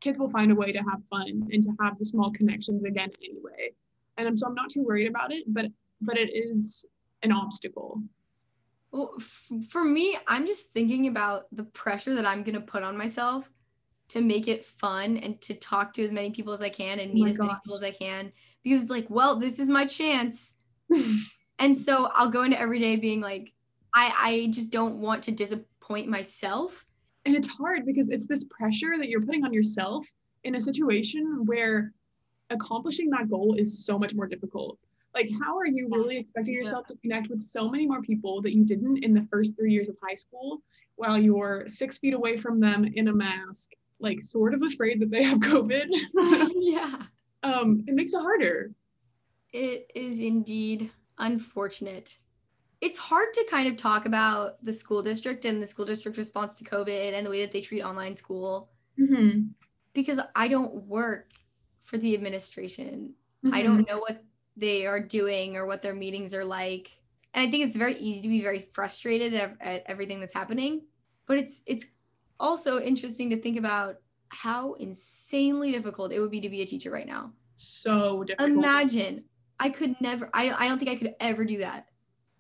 kids 0.01 0.19
will 0.19 0.31
find 0.31 0.51
a 0.51 0.55
way 0.55 0.73
to 0.73 0.79
have 0.79 1.05
fun 1.09 1.49
and 1.53 1.63
to 1.63 1.73
have 1.81 1.99
the 1.99 2.05
small 2.05 2.31
connections 2.33 2.85
again 2.85 3.11
anyway. 3.23 3.73
And 4.17 4.39
so 4.39 4.47
I'm 4.47 4.55
not 4.55 4.71
too 4.71 4.83
worried 4.83 5.07
about 5.07 5.33
it, 5.33 5.45
but 5.49 5.67
but 6.01 6.17
it 6.17 6.31
is 6.35 6.85
an 7.23 7.33
obstacle. 7.33 8.03
Well, 8.91 9.13
f- 9.19 9.51
for 9.69 9.85
me, 9.85 10.19
I'm 10.27 10.47
just 10.47 10.73
thinking 10.73 11.07
about 11.07 11.45
the 11.53 11.65
pressure 11.65 12.15
that 12.15 12.27
I'm 12.27 12.43
gonna 12.43 12.61
put 12.61 12.83
on 12.83 12.97
myself 12.97 13.51
to 14.09 14.21
make 14.21 14.49
it 14.49 14.65
fun 14.65 15.19
and 15.19 15.41
to 15.43 15.55
talk 15.55 15.93
to 15.93 16.03
as 16.03 16.11
many 16.11 16.31
people 16.31 16.53
as 16.53 16.61
I 16.61 16.69
can 16.69 16.99
and 16.99 17.13
oh 17.13 17.15
meet 17.15 17.27
oh 17.27 17.31
as 17.31 17.37
gosh. 17.37 17.47
many 17.47 17.59
people 17.63 17.77
as 17.77 17.83
I 17.83 17.93
can 17.93 18.33
because 18.65 18.83
it's 18.83 18.91
like, 18.91 19.09
well, 19.09 19.37
this 19.37 19.59
is 19.59 19.71
my 19.71 19.85
chance. 19.87 20.57
and 21.59 21.77
so 21.77 22.09
I'll 22.15 22.31
go 22.31 22.43
into 22.43 22.59
every 22.59 22.81
day 22.81 22.97
being 22.97 23.21
like, 23.21 23.53
I 23.95 24.13
I 24.17 24.51
just 24.51 24.71
don't 24.71 25.01
want 25.01 25.25
to 25.25 25.33
disappoint 25.33 26.09
myself 26.09 26.85
and 27.25 27.37
it's 27.37 27.49
hard 27.49 27.85
because 27.85 28.09
it's 28.09 28.27
this 28.27 28.45
pressure 28.45 28.97
that 28.99 29.09
you're 29.09 29.21
putting 29.21 29.45
on 29.45 29.53
yourself 29.53 30.07
in 30.45 30.55
a 30.55 30.61
situation 30.61 31.45
where 31.45 31.93
accomplishing 32.51 33.11
that 33.11 33.29
goal 33.29 33.55
is 33.59 33.85
so 33.85 33.99
much 33.99 34.15
more 34.15 34.27
difficult. 34.27 34.79
Like 35.15 35.29
how 35.43 35.59
are 35.59 35.67
you 35.67 35.89
really 35.91 36.19
expecting 36.19 36.55
yourself 36.55 36.87
to 36.87 36.97
connect 36.97 37.29
with 37.29 37.43
so 37.43 37.69
many 37.69 37.87
more 37.87 38.01
people 38.01 38.41
that 38.43 38.55
you 38.55 38.65
didn't 38.65 39.05
in 39.05 39.13
the 39.13 39.27
first 39.31 39.57
three 39.57 39.73
years 39.73 39.89
of 39.89 39.97
high 40.03 40.15
school 40.15 40.63
while 40.97 41.19
you're 41.19 41.65
six 41.67 41.99
feet 41.99 42.15
away 42.15 42.37
from 42.37 42.61
them 42.61 42.85
in 42.95 43.09
a 43.09 43.13
mask 43.13 43.71
like 43.99 44.21
sort 44.21 44.55
of 44.55 44.63
afraid 44.63 45.01
that 45.01 45.11
they 45.11 45.23
have 45.23 45.39
covid? 45.39 45.89
Yeah. 46.55 47.03
Um 47.43 47.85
it 47.87 47.95
makes 47.95 48.13
it 48.13 48.21
harder. 48.21 48.73
It 49.53 49.91
is 49.95 50.21
indeed 50.21 50.91
unfortunate 51.19 52.19
it's 52.81 52.99
hard 52.99 53.33
to 53.35 53.47
kind 53.51 53.69
of 53.69 53.77
talk 53.77 54.07
about 54.07 54.65
the 54.65 54.73
school 54.73 55.03
district 55.03 55.45
and 55.45 55.63
the 55.63 55.67
school 55.67 55.85
district 55.85 56.17
response 56.17 56.55
to 56.55 56.65
COVID 56.65 57.13
and 57.15 57.27
the 57.27 57.31
way 57.31 57.43
that 57.43 57.53
they 57.53 57.61
treat 57.61 57.83
online 57.83 58.15
school 58.15 58.71
mm-hmm. 58.99 59.49
because 59.93 60.19
I 60.35 60.49
don't 60.49 60.75
work 60.87 61.31
for 61.85 61.99
the 61.99 62.15
administration. 62.15 63.15
Mm-hmm. 63.45 63.55
I 63.55 63.63
don't 63.63 63.87
know 63.87 63.99
what 63.99 64.23
they 64.57 64.87
are 64.87 65.01
doing 65.01 65.57
or 65.57 65.67
what 65.67 65.83
their 65.83 65.95
meetings 65.95 66.35
are 66.35 66.45
like. 66.45 66.97
And 67.35 67.47
I 67.47 67.51
think 67.51 67.65
it's 67.65 67.77
very 67.77 67.97
easy 67.99 68.23
to 68.23 68.29
be 68.29 68.43
very 68.43 68.69
frustrated 68.73 69.35
at, 69.35 69.57
at 69.61 69.83
everything 69.87 70.21
that's 70.21 70.35
happening. 70.35 70.83
But 71.27 71.39
it's 71.39 71.63
it's 71.67 71.87
also 72.41 72.81
interesting 72.81 73.31
to 73.31 73.37
think 73.37 73.59
about 73.59 73.97
how 74.31 74.73
insanely 74.75 75.73
difficult 75.73 76.13
it 76.13 76.21
would 76.21 76.31
be 76.31 76.41
to 76.41 76.49
be 76.49 76.63
a 76.63 76.67
teacher 76.67 76.91
right 76.91 77.07
now. 77.07 77.33
So 77.57 78.25
difficult. 78.25 78.51
Imagine 78.51 79.25
I 79.61 79.69
could 79.69 79.95
never 80.01 80.31
I, 80.33 80.51
I 80.51 80.67
don't 80.67 80.79
think 80.79 80.91
I 80.91 80.97
could 80.97 81.15
ever 81.21 81.45
do 81.45 81.59
that 81.59 81.90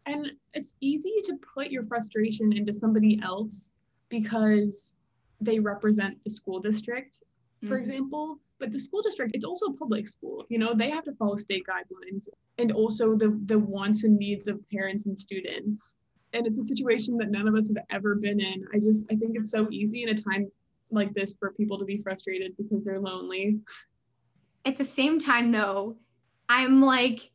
and 0.06 0.32
it's 0.54 0.74
easy 0.80 1.14
to 1.24 1.36
put 1.54 1.70
your 1.70 1.82
frustration 1.84 2.52
into 2.52 2.72
somebody 2.72 3.20
else 3.22 3.74
because 4.08 4.96
they 5.40 5.58
represent 5.58 6.18
the 6.24 6.30
school 6.30 6.60
district 6.60 7.22
for 7.60 7.66
mm-hmm. 7.66 7.76
example. 7.76 8.38
But 8.58 8.72
the 8.72 8.78
school 8.78 9.02
district 9.02 9.34
it's 9.34 9.44
also 9.44 9.66
a 9.66 9.72
public 9.74 10.06
school 10.06 10.44
you 10.50 10.58
know 10.58 10.74
they 10.74 10.90
have 10.90 11.04
to 11.04 11.14
follow 11.14 11.36
state 11.36 11.64
guidelines 11.66 12.28
and 12.58 12.72
also 12.72 13.16
the 13.16 13.40
the 13.46 13.58
wants 13.58 14.04
and 14.04 14.18
needs 14.18 14.48
of 14.48 14.60
parents 14.70 15.06
and 15.06 15.18
students. 15.18 15.96
And 16.32 16.46
it's 16.46 16.58
a 16.58 16.62
situation 16.62 17.16
that 17.16 17.30
none 17.30 17.48
of 17.48 17.54
us 17.56 17.68
have 17.68 17.84
ever 17.90 18.14
been 18.14 18.38
in. 18.38 18.66
I 18.74 18.78
just 18.78 19.06
i 19.10 19.16
think 19.16 19.36
it's 19.36 19.50
so 19.50 19.68
easy 19.70 20.02
in 20.02 20.10
a 20.10 20.14
time 20.14 20.50
like 20.90 21.14
this 21.14 21.34
for 21.38 21.52
people 21.52 21.78
to 21.78 21.84
be 21.84 21.98
frustrated 21.98 22.56
because 22.56 22.84
they're 22.84 23.00
lonely. 23.00 23.60
At 24.66 24.76
the 24.76 24.84
same 24.84 25.18
time 25.18 25.52
though 25.52 25.96
i'm 26.50 26.82
like 26.82 27.30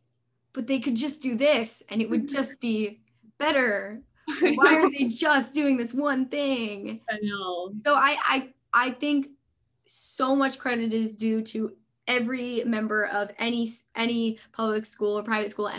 but 0.55 0.65
they 0.65 0.79
could 0.79 0.95
just 0.95 1.21
do 1.21 1.35
this 1.35 1.83
and 1.89 2.01
it 2.01 2.09
would 2.09 2.27
just 2.37 2.59
be 2.59 3.01
better. 3.37 4.01
Why 4.39 4.75
are 4.75 4.89
they 4.89 5.05
just 5.05 5.53
doing 5.53 5.77
this 5.77 5.93
one 5.93 6.27
thing? 6.27 7.01
I 7.09 7.19
know. 7.21 7.69
So 7.83 7.93
I 7.93 8.17
I 8.25 8.49
I 8.73 8.91
think 8.91 9.29
so 9.85 10.35
much 10.35 10.57
credit 10.57 10.93
is 10.93 11.15
due 11.15 11.41
to 11.43 11.73
every 12.07 12.63
member 12.65 13.05
of 13.07 13.31
any 13.37 13.67
any 13.95 14.39
public 14.51 14.85
school 14.85 15.17
or 15.17 15.23
private 15.23 15.51
school 15.51 15.69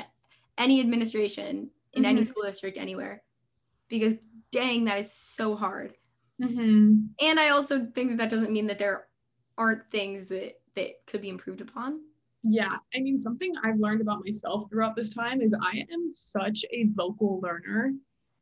any 0.59 0.81
administration 0.81 1.71
in 1.93 2.03
mm-hmm. 2.03 2.11
any 2.11 2.25
school 2.25 2.43
district 2.45 2.77
anywhere 2.77 3.23
because 3.89 4.15
dang 4.51 4.85
that 4.85 4.99
is 4.99 5.13
so 5.13 5.55
hard 5.55 5.95
mm-hmm. 6.41 6.97
and 7.21 7.41
i 7.41 7.51
also 7.51 7.87
think 7.95 8.11
that 8.11 8.19
that 8.19 8.31
doesn't 8.31 8.53
mean 8.53 8.67
that 8.67 8.79
there 8.79 9.07
aren't 9.57 9.89
things 9.91 10.27
that 10.27 10.59
that 10.75 10.95
could 11.07 11.21
be 11.21 11.29
improved 11.29 11.61
upon 11.61 12.01
yeah, 12.49 12.77
I 12.95 13.01
mean, 13.01 13.19
something 13.19 13.53
I've 13.63 13.79
learned 13.79 14.01
about 14.01 14.25
myself 14.25 14.71
throughout 14.71 14.97
this 14.97 15.11
time 15.11 15.41
is 15.41 15.55
I 15.61 15.85
am 15.93 16.13
such 16.15 16.65
a 16.71 16.87
vocal 16.95 17.41
learner. 17.43 17.93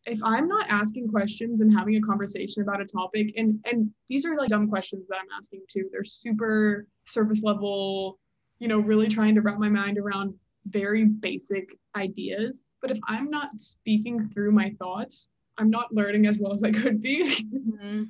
If 0.06 0.22
I'm 0.22 0.46
not 0.46 0.66
asking 0.68 1.08
questions 1.08 1.62
and 1.62 1.72
having 1.72 1.96
a 1.96 2.00
conversation 2.00 2.62
about 2.62 2.82
a 2.82 2.84
topic, 2.84 3.32
and 3.36 3.64
and 3.70 3.90
these 4.08 4.26
are 4.26 4.36
like 4.36 4.48
dumb 4.48 4.68
questions 4.68 5.06
that 5.08 5.16
I'm 5.16 5.38
asking 5.38 5.62
too. 5.68 5.88
They're 5.90 6.04
super 6.04 6.86
surface 7.06 7.42
level, 7.42 8.18
you 8.58 8.68
know, 8.68 8.80
really 8.80 9.08
trying 9.08 9.34
to 9.34 9.40
wrap 9.40 9.58
my 9.58 9.70
mind 9.70 9.98
around 9.98 10.34
very 10.66 11.04
basic 11.04 11.70
ideas. 11.96 12.62
But 12.82 12.90
if 12.90 12.98
I'm 13.08 13.30
not 13.30 13.60
speaking 13.62 14.28
through 14.28 14.52
my 14.52 14.74
thoughts, 14.78 15.30
I'm 15.56 15.70
not 15.70 15.94
learning 15.94 16.26
as 16.26 16.38
well 16.38 16.52
as 16.52 16.62
I 16.62 16.70
could 16.70 17.00
be. 17.00 17.24
Mm-hmm. 17.24 18.04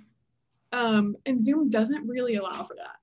um, 0.73 1.17
and 1.27 1.41
Zoom 1.41 1.71
doesn't 1.71 2.09
really 2.09 2.35
allow 2.35 2.65
for 2.65 2.75
that 2.75 2.97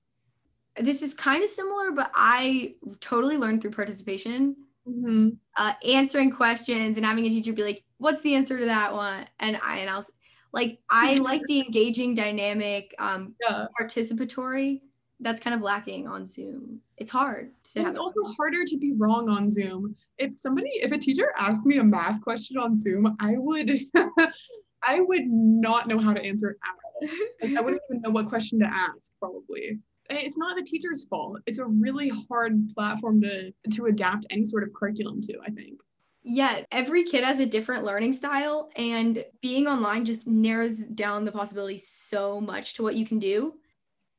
this 0.76 1.02
is 1.02 1.14
kind 1.14 1.42
of 1.42 1.48
similar, 1.48 1.92
but 1.92 2.10
I 2.14 2.74
totally 3.00 3.36
learned 3.36 3.60
through 3.60 3.72
participation, 3.72 4.56
mm-hmm. 4.88 5.30
uh, 5.56 5.72
answering 5.86 6.30
questions 6.30 6.96
and 6.96 7.04
having 7.04 7.26
a 7.26 7.28
teacher 7.28 7.52
be 7.52 7.62
like, 7.62 7.84
"What's 7.98 8.20
the 8.22 8.34
answer 8.34 8.58
to 8.58 8.66
that 8.66 8.94
one?" 8.94 9.26
And 9.38 9.58
I 9.62 9.78
and 9.78 9.90
I'll 9.90 10.04
like 10.52 10.78
I 10.90 11.16
like 11.16 11.42
the 11.44 11.60
engaging, 11.66 12.14
dynamic, 12.14 12.94
um, 12.98 13.34
yeah. 13.40 13.66
participatory. 13.80 14.80
That's 15.20 15.40
kind 15.40 15.54
of 15.54 15.62
lacking 15.62 16.08
on 16.08 16.26
Zoom. 16.26 16.80
It's 16.96 17.10
hard. 17.10 17.52
it's 17.76 17.96
also 17.96 18.22
harder 18.36 18.64
to 18.64 18.76
be 18.76 18.92
wrong 18.92 19.28
on 19.28 19.50
Zoom. 19.50 19.94
If 20.18 20.38
somebody, 20.38 20.70
if 20.74 20.90
a 20.90 20.98
teacher 20.98 21.32
asked 21.38 21.64
me 21.64 21.78
a 21.78 21.84
math 21.84 22.20
question 22.22 22.56
on 22.56 22.74
Zoom, 22.74 23.16
I 23.20 23.34
would, 23.36 23.78
I 24.82 25.00
would 25.00 25.26
not 25.26 25.86
know 25.86 26.00
how 26.00 26.12
to 26.12 26.20
answer 26.20 26.50
it 26.50 26.56
at 26.64 26.74
all. 26.84 27.08
Like, 27.40 27.56
I 27.56 27.60
wouldn't 27.60 27.82
even 27.90 28.02
know 28.02 28.10
what 28.10 28.28
question 28.28 28.58
to 28.60 28.66
ask, 28.66 29.12
probably 29.20 29.78
it's 30.16 30.36
not 30.36 30.56
the 30.56 30.62
teacher's 30.62 31.04
fault. 31.04 31.38
It's 31.46 31.58
a 31.58 31.64
really 31.64 32.10
hard 32.28 32.68
platform 32.74 33.20
to 33.22 33.52
to 33.72 33.86
adapt 33.86 34.26
any 34.30 34.44
sort 34.44 34.62
of 34.62 34.72
curriculum 34.74 35.20
to, 35.22 35.38
I 35.46 35.50
think. 35.50 35.80
Yeah, 36.24 36.60
every 36.70 37.04
kid 37.04 37.24
has 37.24 37.40
a 37.40 37.46
different 37.46 37.84
learning 37.84 38.12
style 38.12 38.70
and 38.76 39.24
being 39.40 39.66
online 39.66 40.04
just 40.04 40.28
narrows 40.28 40.78
down 40.78 41.24
the 41.24 41.32
possibilities 41.32 41.88
so 41.88 42.40
much 42.40 42.74
to 42.74 42.82
what 42.82 42.94
you 42.94 43.04
can 43.04 43.18
do. 43.18 43.54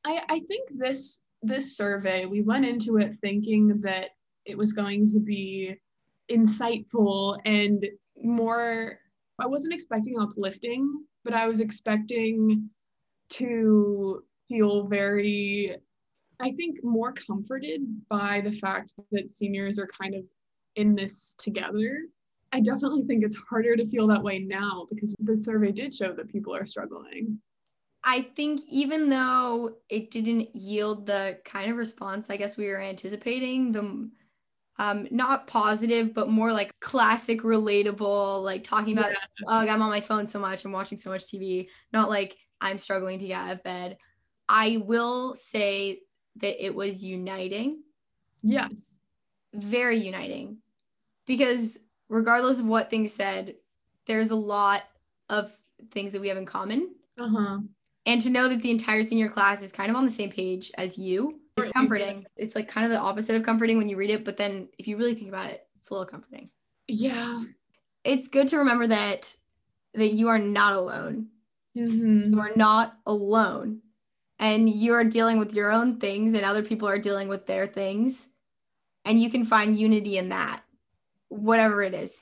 I 0.03 0.23
I 0.29 0.39
think 0.41 0.69
this 0.75 1.19
this 1.41 1.75
survey, 1.75 2.25
we 2.25 2.41
went 2.41 2.65
into 2.65 2.97
it 2.97 3.17
thinking 3.21 3.81
that 3.81 4.11
it 4.45 4.57
was 4.57 4.71
going 4.71 5.07
to 5.07 5.19
be 5.19 5.75
insightful 6.31 7.39
and 7.45 7.85
more 8.17 8.99
I 9.39 9.47
wasn't 9.47 9.73
expecting 9.73 10.19
uplifting, 10.19 11.05
but 11.23 11.33
I 11.33 11.47
was 11.47 11.59
expecting 11.59 12.69
to 13.31 14.23
feel 14.53 14.87
very, 14.87 15.75
I 16.39 16.51
think, 16.51 16.83
more 16.83 17.11
comforted 17.13 17.81
by 18.07 18.41
the 18.41 18.51
fact 18.51 18.93
that 19.11 19.31
seniors 19.31 19.79
are 19.79 19.89
kind 20.01 20.13
of 20.13 20.23
in 20.75 20.95
this 20.95 21.35
together. 21.39 22.01
I 22.51 22.59
definitely 22.59 23.03
think 23.05 23.23
it's 23.23 23.35
harder 23.49 23.75
to 23.75 23.85
feel 23.85 24.05
that 24.07 24.21
way 24.21 24.39
now 24.39 24.85
because 24.89 25.15
the 25.19 25.35
survey 25.35 25.71
did 25.71 25.93
show 25.93 26.13
that 26.13 26.31
people 26.31 26.55
are 26.55 26.67
struggling. 26.67 27.39
I 28.03 28.21
think 28.35 28.59
even 28.67 29.09
though 29.09 29.77
it 29.89 30.11
didn't 30.11 30.55
yield 30.55 31.07
the 31.07 31.39
kind 31.45 31.71
of 31.71 31.77
response 31.77 32.29
I 32.29 32.37
guess 32.37 32.57
we 32.57 32.67
were 32.67 32.81
anticipating, 32.81 33.71
the 33.71 34.09
um 34.79 35.07
not 35.11 35.45
positive 35.45 36.15
but 36.15 36.29
more 36.29 36.51
like 36.51 36.71
classic 36.79 37.41
relatable 37.43 38.43
like 38.43 38.63
talking 38.63 38.97
about 38.97 39.11
yeah. 39.11 39.17
oh, 39.47 39.59
I'm 39.59 39.83
on 39.83 39.89
my 39.91 40.01
phone 40.01 40.25
so 40.25 40.39
much 40.39 40.65
I'm 40.65 40.71
watching 40.71 40.97
so 40.97 41.11
much 41.11 41.25
TV 41.25 41.67
not 41.91 42.09
like 42.09 42.35
I'm 42.59 42.79
struggling 42.79 43.19
to 43.19 43.27
get 43.27 43.39
out 43.39 43.51
of 43.51 43.63
bed 43.63 43.97
I 44.49 44.77
will 44.85 45.35
say 45.35 46.01
that 46.37 46.63
it 46.63 46.73
was 46.73 47.03
uniting 47.03 47.81
yes 48.41 48.99
very 49.53 49.97
uniting 49.97 50.57
because 51.25 51.77
regardless 52.09 52.59
of 52.59 52.65
what 52.65 52.89
things 52.89 53.13
said 53.13 53.55
there's 54.07 54.31
a 54.31 54.35
lot 54.35 54.83
of 55.29 55.55
things 55.91 56.11
that 56.11 56.21
we 56.21 56.27
have 56.27 56.37
in 56.37 56.45
common 56.45 56.89
uh-huh 57.19 57.59
and 58.05 58.21
to 58.21 58.29
know 58.29 58.49
that 58.49 58.61
the 58.61 58.71
entire 58.71 59.03
senior 59.03 59.29
class 59.29 59.61
is 59.61 59.71
kind 59.71 59.89
of 59.89 59.95
on 59.95 60.05
the 60.05 60.11
same 60.11 60.29
page 60.29 60.71
as 60.77 60.97
you 60.97 61.39
is 61.57 61.69
comforting. 61.69 62.25
It's 62.35 62.55
like 62.55 62.67
kind 62.67 62.85
of 62.85 62.91
the 62.91 62.99
opposite 62.99 63.35
of 63.35 63.43
comforting 63.43 63.77
when 63.77 63.87
you 63.87 63.95
read 63.95 64.09
it, 64.09 64.25
but 64.25 64.37
then 64.37 64.69
if 64.77 64.87
you 64.87 64.97
really 64.97 65.13
think 65.13 65.29
about 65.29 65.51
it, 65.51 65.65
it's 65.77 65.89
a 65.89 65.93
little 65.93 66.07
comforting. 66.07 66.49
Yeah. 66.87 67.43
It's 68.03 68.27
good 68.27 68.47
to 68.49 68.57
remember 68.57 68.87
that 68.87 69.35
that 69.93 70.13
you 70.13 70.27
are 70.29 70.39
not 70.39 70.73
alone. 70.73 71.27
Mm-hmm. 71.77 72.33
You 72.33 72.39
are 72.41 72.51
not 72.55 72.97
alone. 73.05 73.81
And 74.43 74.69
you 74.69 74.93
are 74.93 75.05
dealing 75.05 75.39
with 75.39 75.53
your 75.53 75.71
own 75.71 76.01
things 76.01 76.33
and 76.33 76.43
other 76.43 76.63
people 76.63 76.85
are 76.85 76.99
dealing 76.99 77.29
with 77.29 77.45
their 77.45 77.65
things. 77.65 78.27
And 79.05 79.21
you 79.21 79.29
can 79.29 79.45
find 79.45 79.79
unity 79.79 80.17
in 80.17 80.27
that, 80.29 80.63
whatever 81.29 81.81
it 81.81 81.93
is. 81.93 82.21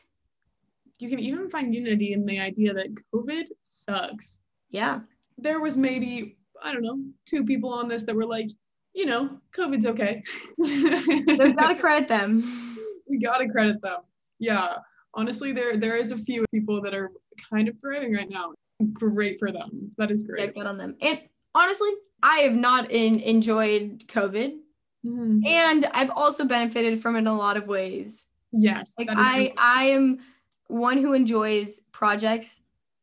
You 0.99 1.10
can 1.10 1.17
even 1.17 1.49
find 1.49 1.73
unity 1.73 2.13
in 2.13 2.27
the 2.27 2.39
idea 2.39 2.75
that 2.75 2.89
COVID 3.12 3.45
sucks. 3.63 4.39
Yeah. 4.69 4.99
There 5.39 5.60
was 5.62 5.75
maybe, 5.75 6.38
I 6.62 6.71
don't 6.71 6.84
know, 6.84 7.03
two 7.25 7.43
people 7.43 7.73
on 7.73 7.88
this 7.88 8.03
that 8.03 8.15
were 8.15 8.27
like, 8.27 8.51
you 8.93 9.07
know, 9.07 9.39
COVID's 9.57 9.88
okay. 9.88 10.21
We've 10.60 11.55
got 11.55 11.69
to 11.69 11.75
credit 11.75 12.07
them. 12.07 12.67
We 13.10 13.19
got 13.19 13.39
to 13.39 13.49
credit 13.49 13.81
them. 13.81 14.01
Yeah. 14.39 14.75
Honestly, 15.15 15.51
there 15.51 15.75
there 15.75 15.97
is 15.97 16.13
a 16.13 16.17
few 16.17 16.45
people 16.49 16.81
that 16.81 16.93
are 16.93 17.12
kind 17.51 17.67
of 17.67 17.75
thriving 17.81 18.13
right 18.13 18.29
now. 18.29 18.53
Great 18.93 19.38
for 19.38 19.51
them. 19.51 19.91
That 19.97 20.12
is 20.12 20.23
great. 20.23 20.45
Yeah, 20.45 20.51
good 20.51 20.65
on 20.65 20.77
them. 20.77 20.95
And 21.01 21.19
honestly, 21.53 21.89
I 22.23 22.39
have 22.39 22.55
not 22.55 22.91
in, 22.91 23.19
enjoyed 23.19 24.07
COVID. 24.07 24.57
Mm-hmm. 25.05 25.45
And 25.45 25.86
I've 25.93 26.12
also 26.12 26.45
benefited 26.45 27.01
from 27.01 27.15
it 27.15 27.19
in 27.19 27.27
a 27.27 27.36
lot 27.36 27.57
of 27.57 27.67
ways. 27.67 28.27
Yes. 28.51 28.93
Like 28.97 29.10
I 29.12 29.53
I 29.57 29.84
am 29.86 30.19
one 30.67 30.97
who 30.97 31.13
enjoys 31.13 31.81
projects 31.91 32.60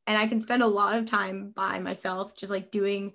and 0.06 0.16
I 0.16 0.26
can 0.26 0.40
spend 0.40 0.62
a 0.62 0.66
lot 0.66 0.94
of 0.94 1.06
time 1.06 1.52
by 1.54 1.78
myself 1.78 2.36
just 2.36 2.52
like 2.52 2.70
doing 2.70 3.12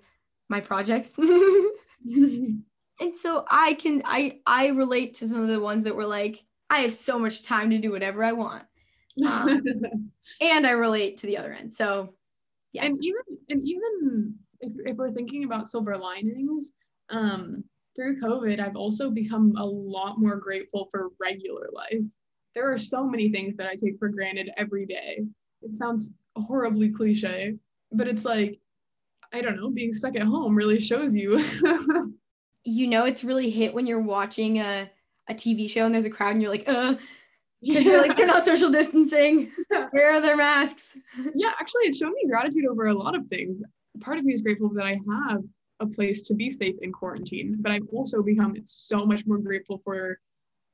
my 0.48 0.60
projects. 0.60 1.14
and 1.18 2.64
so 3.12 3.44
I 3.50 3.74
can 3.74 4.02
I 4.04 4.40
I 4.46 4.68
relate 4.68 5.14
to 5.14 5.28
some 5.28 5.40
of 5.40 5.48
the 5.48 5.60
ones 5.60 5.84
that 5.84 5.96
were 5.96 6.06
like 6.06 6.44
I 6.70 6.78
have 6.80 6.92
so 6.92 7.18
much 7.18 7.42
time 7.42 7.70
to 7.70 7.78
do 7.78 7.90
whatever 7.90 8.22
I 8.22 8.32
want. 8.32 8.64
Um, 9.24 9.62
and 10.40 10.66
I 10.66 10.72
relate 10.72 11.18
to 11.18 11.26
the 11.26 11.38
other 11.38 11.52
end. 11.52 11.72
So 11.72 12.14
yeah. 12.72 12.84
And 12.84 13.02
even 13.02 13.22
and 13.48 13.66
even 13.66 14.38
if, 14.64 14.72
if 14.86 14.96
we're 14.96 15.12
thinking 15.12 15.44
about 15.44 15.66
silver 15.66 15.96
linings, 15.96 16.72
um, 17.10 17.64
through 17.94 18.20
COVID, 18.20 18.60
I've 18.60 18.76
also 18.76 19.10
become 19.10 19.54
a 19.56 19.64
lot 19.64 20.18
more 20.18 20.36
grateful 20.36 20.88
for 20.90 21.10
regular 21.20 21.68
life. 21.72 22.04
There 22.54 22.70
are 22.72 22.78
so 22.78 23.04
many 23.04 23.30
things 23.30 23.56
that 23.56 23.66
I 23.66 23.74
take 23.74 23.98
for 23.98 24.08
granted 24.08 24.50
every 24.56 24.86
day. 24.86 25.24
It 25.62 25.76
sounds 25.76 26.12
horribly 26.36 26.90
cliche, 26.90 27.54
but 27.92 28.08
it's 28.08 28.24
like 28.24 28.58
I 29.32 29.40
don't 29.40 29.56
know, 29.56 29.68
being 29.68 29.92
stuck 29.92 30.14
at 30.14 30.22
home 30.22 30.54
really 30.54 30.78
shows 30.78 31.14
you. 31.14 31.44
you 32.64 32.86
know, 32.86 33.04
it's 33.04 33.24
really 33.24 33.50
hit 33.50 33.74
when 33.74 33.84
you're 33.84 34.00
watching 34.00 34.60
a, 34.60 34.88
a 35.28 35.34
TV 35.34 35.68
show 35.68 35.84
and 35.84 35.92
there's 35.92 36.04
a 36.04 36.10
crowd 36.10 36.34
and 36.34 36.42
you're 36.42 36.52
like, 36.52 36.68
uh, 36.68 36.94
because 37.60 37.84
you're 37.84 38.00
like, 38.00 38.16
they're 38.16 38.26
not 38.26 38.44
social 38.44 38.70
distancing. 38.70 39.50
Where 39.90 40.12
are 40.12 40.20
their 40.20 40.36
masks? 40.36 40.96
Yeah, 41.34 41.50
actually, 41.58 41.86
it's 41.86 41.98
shown 41.98 42.12
me 42.14 42.26
gratitude 42.28 42.66
over 42.66 42.86
a 42.86 42.94
lot 42.94 43.16
of 43.16 43.26
things. 43.26 43.60
Part 44.00 44.18
of 44.18 44.24
me 44.24 44.32
is 44.32 44.42
grateful 44.42 44.70
that 44.74 44.84
I 44.84 44.98
have 45.08 45.42
a 45.80 45.86
place 45.86 46.22
to 46.24 46.34
be 46.34 46.50
safe 46.50 46.76
in 46.82 46.92
quarantine, 46.92 47.56
but 47.60 47.72
I've 47.72 47.86
also 47.92 48.22
become 48.22 48.54
so 48.64 49.04
much 49.06 49.24
more 49.26 49.38
grateful 49.38 49.80
for 49.84 50.18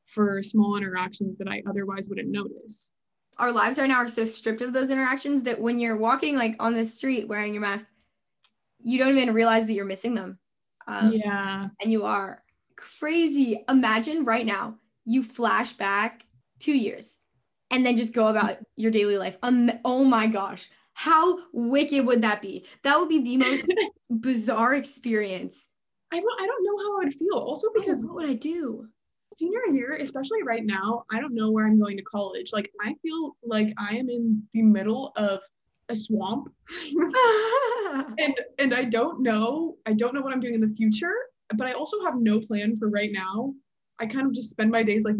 for 0.06 0.42
small 0.42 0.76
interactions 0.76 1.38
that 1.38 1.48
I 1.48 1.62
otherwise 1.68 2.08
wouldn't 2.08 2.28
notice. 2.28 2.92
Our 3.38 3.52
lives 3.52 3.78
right 3.78 3.88
now 3.88 3.98
are 3.98 4.08
so 4.08 4.24
stripped 4.24 4.60
of 4.60 4.72
those 4.72 4.90
interactions 4.90 5.42
that 5.44 5.60
when 5.60 5.78
you're 5.78 5.96
walking 5.96 6.36
like 6.36 6.56
on 6.58 6.74
the 6.74 6.84
street 6.84 7.28
wearing 7.28 7.54
your 7.54 7.62
mask, 7.62 7.86
you 8.82 8.98
don't 8.98 9.16
even 9.16 9.32
realize 9.32 9.66
that 9.66 9.72
you're 9.72 9.84
missing 9.84 10.14
them. 10.14 10.38
Um, 10.88 11.12
yeah. 11.12 11.68
And 11.80 11.92
you 11.92 12.04
are 12.04 12.42
crazy. 12.76 13.64
Imagine 13.68 14.24
right 14.24 14.44
now 14.44 14.74
you 15.04 15.22
flash 15.22 15.72
back 15.74 16.26
two 16.58 16.76
years 16.76 17.18
and 17.70 17.86
then 17.86 17.96
just 17.96 18.12
go 18.12 18.26
about 18.26 18.58
your 18.76 18.90
daily 18.90 19.16
life. 19.16 19.38
Um, 19.42 19.70
oh 19.84 20.04
my 20.04 20.26
gosh. 20.26 20.68
How 20.94 21.38
wicked 21.52 22.06
would 22.06 22.22
that 22.22 22.42
be? 22.42 22.64
That 22.82 22.98
would 22.98 23.08
be 23.08 23.22
the 23.22 23.36
most 23.48 23.66
bizarre 24.10 24.74
experience. 24.74 25.68
I 26.12 26.20
don't, 26.20 26.40
I 26.40 26.46
don't 26.46 26.64
know 26.64 26.78
how 26.78 27.00
I 27.00 27.04
would 27.04 27.14
feel. 27.14 27.36
Also, 27.36 27.68
because 27.74 28.04
oh, 28.04 28.08
what 28.08 28.16
would 28.16 28.30
I 28.30 28.34
do? 28.34 28.86
Senior 29.36 29.60
year, 29.72 29.98
especially 30.00 30.42
right 30.44 30.64
now, 30.64 31.04
I 31.10 31.20
don't 31.20 31.34
know 31.34 31.50
where 31.50 31.66
I'm 31.66 31.78
going 31.78 31.96
to 31.96 32.02
college. 32.02 32.50
Like, 32.52 32.70
I 32.80 32.94
feel 33.00 33.36
like 33.44 33.72
I 33.78 33.96
am 33.96 34.08
in 34.08 34.42
the 34.52 34.62
middle 34.62 35.12
of 35.16 35.40
a 35.90 35.96
swamp 35.96 36.48
and 38.18 38.40
and 38.58 38.72
i 38.72 38.84
don't 38.84 39.20
know 39.20 39.76
i 39.86 39.92
don't 39.92 40.14
know 40.14 40.20
what 40.20 40.32
i'm 40.32 40.40
doing 40.40 40.54
in 40.54 40.60
the 40.60 40.74
future 40.76 41.12
but 41.56 41.66
i 41.66 41.72
also 41.72 42.02
have 42.04 42.14
no 42.16 42.40
plan 42.40 42.76
for 42.78 42.88
right 42.88 43.10
now 43.12 43.52
i 44.00 44.06
kind 44.06 44.26
of 44.26 44.32
just 44.32 44.50
spend 44.50 44.70
my 44.70 44.82
days 44.82 45.04
like 45.04 45.16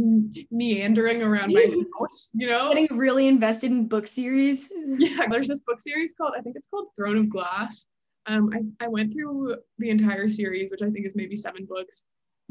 meandering 0.50 1.22
around 1.22 1.52
my 1.52 1.82
house 1.98 2.30
you 2.34 2.46
know 2.46 2.68
getting 2.68 2.88
really 2.96 3.26
invested 3.28 3.70
in 3.70 3.86
book 3.86 4.06
series 4.06 4.68
yeah 4.98 5.26
there's 5.30 5.48
this 5.48 5.60
book 5.60 5.80
series 5.80 6.14
called 6.14 6.32
i 6.36 6.40
think 6.40 6.56
it's 6.56 6.68
called 6.68 6.88
throne 6.96 7.16
of 7.16 7.28
glass 7.28 7.86
um 8.26 8.50
i, 8.52 8.84
I 8.84 8.88
went 8.88 9.12
through 9.12 9.56
the 9.78 9.90
entire 9.90 10.28
series 10.28 10.70
which 10.70 10.82
i 10.82 10.90
think 10.90 11.06
is 11.06 11.14
maybe 11.14 11.36
seven 11.36 11.66
books 11.66 12.04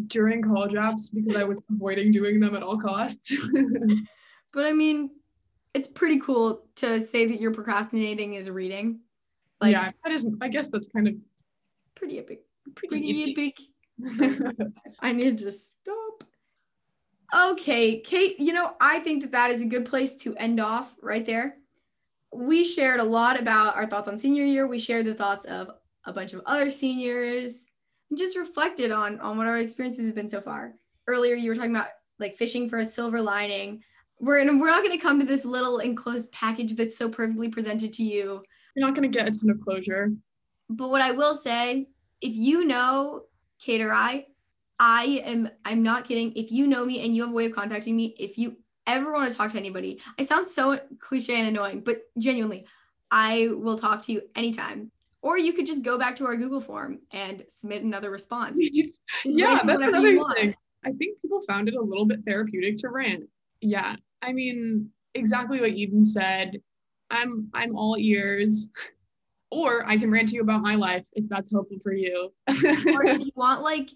during 0.07 0.41
college 0.41 0.73
apps 0.73 1.13
because 1.13 1.35
i 1.35 1.43
was 1.43 1.61
avoiding 1.69 2.11
doing 2.11 2.39
them 2.39 2.55
at 2.55 2.63
all 2.63 2.77
costs 2.77 3.35
but 4.53 4.65
i 4.65 4.71
mean 4.71 5.09
it's 5.73 5.87
pretty 5.87 6.19
cool 6.19 6.65
to 6.75 6.99
say 6.99 7.25
that 7.25 7.39
you're 7.39 7.53
procrastinating 7.53 8.33
is 8.33 8.49
reading. 8.49 9.01
Like, 9.61 9.73
yeah, 9.73 9.91
that 10.03 10.11
is. 10.11 10.25
I 10.41 10.47
guess 10.47 10.69
that's 10.69 10.87
kind 10.89 11.07
of 11.07 11.15
pretty 11.95 12.19
epic. 12.19 12.41
Pretty, 12.75 12.99
pretty 12.99 13.31
epic. 13.31 13.55
I 14.99 15.11
need 15.11 15.37
to 15.39 15.51
stop. 15.51 16.08
Okay, 17.33 17.99
Kate. 17.99 18.39
You 18.39 18.53
know, 18.53 18.73
I 18.81 18.99
think 18.99 19.21
that 19.21 19.31
that 19.31 19.51
is 19.51 19.61
a 19.61 19.65
good 19.65 19.85
place 19.85 20.15
to 20.17 20.35
end 20.37 20.59
off 20.59 20.95
right 21.01 21.25
there. 21.25 21.57
We 22.33 22.63
shared 22.63 22.99
a 22.99 23.03
lot 23.03 23.39
about 23.39 23.75
our 23.75 23.85
thoughts 23.85 24.07
on 24.07 24.17
senior 24.17 24.45
year. 24.45 24.67
We 24.67 24.79
shared 24.79 25.05
the 25.05 25.13
thoughts 25.13 25.45
of 25.45 25.71
a 26.05 26.13
bunch 26.13 26.33
of 26.33 26.41
other 26.45 26.69
seniors, 26.69 27.65
and 28.09 28.17
just 28.17 28.37
reflected 28.37 28.91
on 28.91 29.19
on 29.19 29.37
what 29.37 29.47
our 29.47 29.57
experiences 29.57 30.05
have 30.05 30.15
been 30.15 30.27
so 30.27 30.41
far. 30.41 30.73
Earlier, 31.07 31.35
you 31.35 31.49
were 31.49 31.55
talking 31.55 31.75
about 31.75 31.89
like 32.19 32.35
fishing 32.35 32.69
for 32.69 32.79
a 32.79 32.85
silver 32.85 33.21
lining 33.21 33.83
we're 34.19 34.45
we're 34.45 34.67
not 34.67 34.83
going 34.83 34.91
to 34.91 35.01
come 35.01 35.19
to 35.19 35.25
this 35.25 35.45
little 35.45 35.79
enclosed 35.79 36.31
package 36.31 36.75
that's 36.75 36.97
so 36.97 37.09
perfectly 37.09 37.49
presented 37.49 37.93
to 37.93 38.03
you. 38.03 38.43
You're 38.75 38.85
not 38.85 38.95
going 38.95 39.09
to 39.09 39.17
get 39.17 39.27
a 39.27 39.31
ton 39.31 39.49
of 39.49 39.61
closure. 39.61 40.11
But 40.69 40.89
what 40.89 41.01
I 41.01 41.11
will 41.11 41.33
say, 41.33 41.87
if 42.21 42.33
you 42.33 42.65
know 42.65 43.23
Kate 43.59 43.81
or 43.81 43.93
I, 43.93 44.27
I 44.79 45.21
am 45.25 45.49
I'm 45.65 45.83
not 45.83 46.05
kidding. 46.05 46.33
If 46.35 46.51
you 46.51 46.67
know 46.67 46.85
me 46.85 47.03
and 47.05 47.15
you 47.15 47.23
have 47.23 47.31
a 47.31 47.33
way 47.33 47.45
of 47.45 47.53
contacting 47.53 47.95
me, 47.95 48.15
if 48.17 48.37
you 48.37 48.57
ever 48.87 49.11
want 49.11 49.29
to 49.29 49.37
talk 49.37 49.51
to 49.51 49.57
anybody, 49.57 49.99
I 50.17 50.23
sound 50.23 50.45
so 50.45 50.79
cliche 50.99 51.37
and 51.37 51.49
annoying, 51.49 51.81
but 51.81 52.03
genuinely, 52.17 52.65
I 53.11 53.49
will 53.51 53.77
talk 53.77 54.03
to 54.05 54.13
you 54.13 54.21
anytime. 54.35 54.91
Or 55.21 55.37
you 55.37 55.51
could 55.51 55.65
just 55.65 55.83
go 55.83 55.97
back 55.97 56.15
to 56.17 56.25
our 56.25 56.37
Google 56.37 56.61
form 56.61 56.99
and 57.11 57.43
submit 57.49 57.83
another 57.83 58.09
response. 58.09 58.57
yeah, 59.25 59.61
that's 59.63 59.81
another 59.81 60.15
thing. 60.35 60.55
I 60.85 60.91
think 60.93 61.21
people 61.21 61.41
found 61.41 61.67
it 61.67 61.75
a 61.75 61.81
little 61.81 62.05
bit 62.05 62.19
therapeutic 62.25 62.77
to 62.77 62.89
rant. 62.89 63.25
Yeah, 63.59 63.97
I 64.21 64.31
mean, 64.31 64.89
exactly 65.13 65.59
what 65.59 65.71
Eden 65.71 66.05
said. 66.05 66.61
I'm 67.11 67.49
I'm 67.53 67.75
all 67.75 67.97
ears. 67.99 68.69
Or 69.51 69.83
I 69.85 69.97
can 69.97 70.11
rant 70.11 70.29
to 70.29 70.35
you 70.35 70.41
about 70.41 70.61
my 70.61 70.75
life 70.75 71.05
if 71.13 71.27
that's 71.27 71.51
helpful 71.51 71.79
for 71.81 71.91
you. 71.91 72.31
or 72.47 73.05
if 73.05 73.19
you 73.19 73.31
want 73.35 73.61
like 73.61 73.89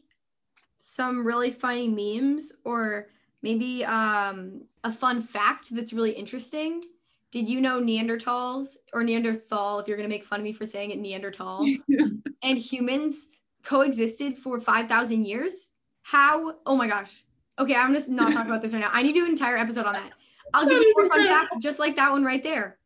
some 0.86 1.26
really 1.26 1.50
funny 1.50 1.88
memes 1.88 2.52
or 2.65 3.08
maybe 3.41 3.86
um, 3.86 4.63
a 4.84 4.91
fun 4.91 5.22
fact 5.22 5.74
that's 5.74 5.93
really 5.93 6.12
interesting. 6.12 6.84
Did 7.32 7.48
you 7.48 7.62
know 7.62 7.80
Neanderthals 7.80 8.76
or 8.91 9.02
Neanderthal, 9.02 9.80
if 9.80 9.88
you're 9.88 9.96
going 9.96 10.10
to 10.10 10.13
make 10.13 10.26
fun 10.26 10.41
of 10.41 10.43
me 10.43 10.52
for 10.52 10.65
saying 10.65 10.91
it 10.91 11.00
Neanderthal, 11.00 11.65
and 12.43 12.58
humans 12.58 13.30
coexisted 13.63 14.38
for 14.38 14.60
5,000 14.60 15.26
years? 15.26 15.69
How? 16.02 16.56
Oh 16.65 16.76
my 16.76 16.88
gosh. 16.88 17.24
Okay, 17.58 17.76
I'm 17.76 17.93
just 17.93 18.10
not 18.10 18.34
talking 18.34 18.52
about 18.52 18.62
this 18.62 18.74
right 18.74 18.82
now. 18.82 18.89
I 18.91 19.04
need 19.04 19.13
to 19.13 19.19
do 19.19 19.26
an 19.26 19.32
entire 19.32 19.56
episode 19.56 19.86
on 19.86 19.93
that. 19.93 20.12
I'll 20.54 20.67
give 20.67 20.82
you 20.82 20.93
more 20.98 21.08
fun 21.08 21.26
facts 21.28 21.56
just 21.62 21.80
like 21.80 21.96
that 21.96 22.12
one 22.12 22.26
right 22.26 22.43
there. 22.43 22.78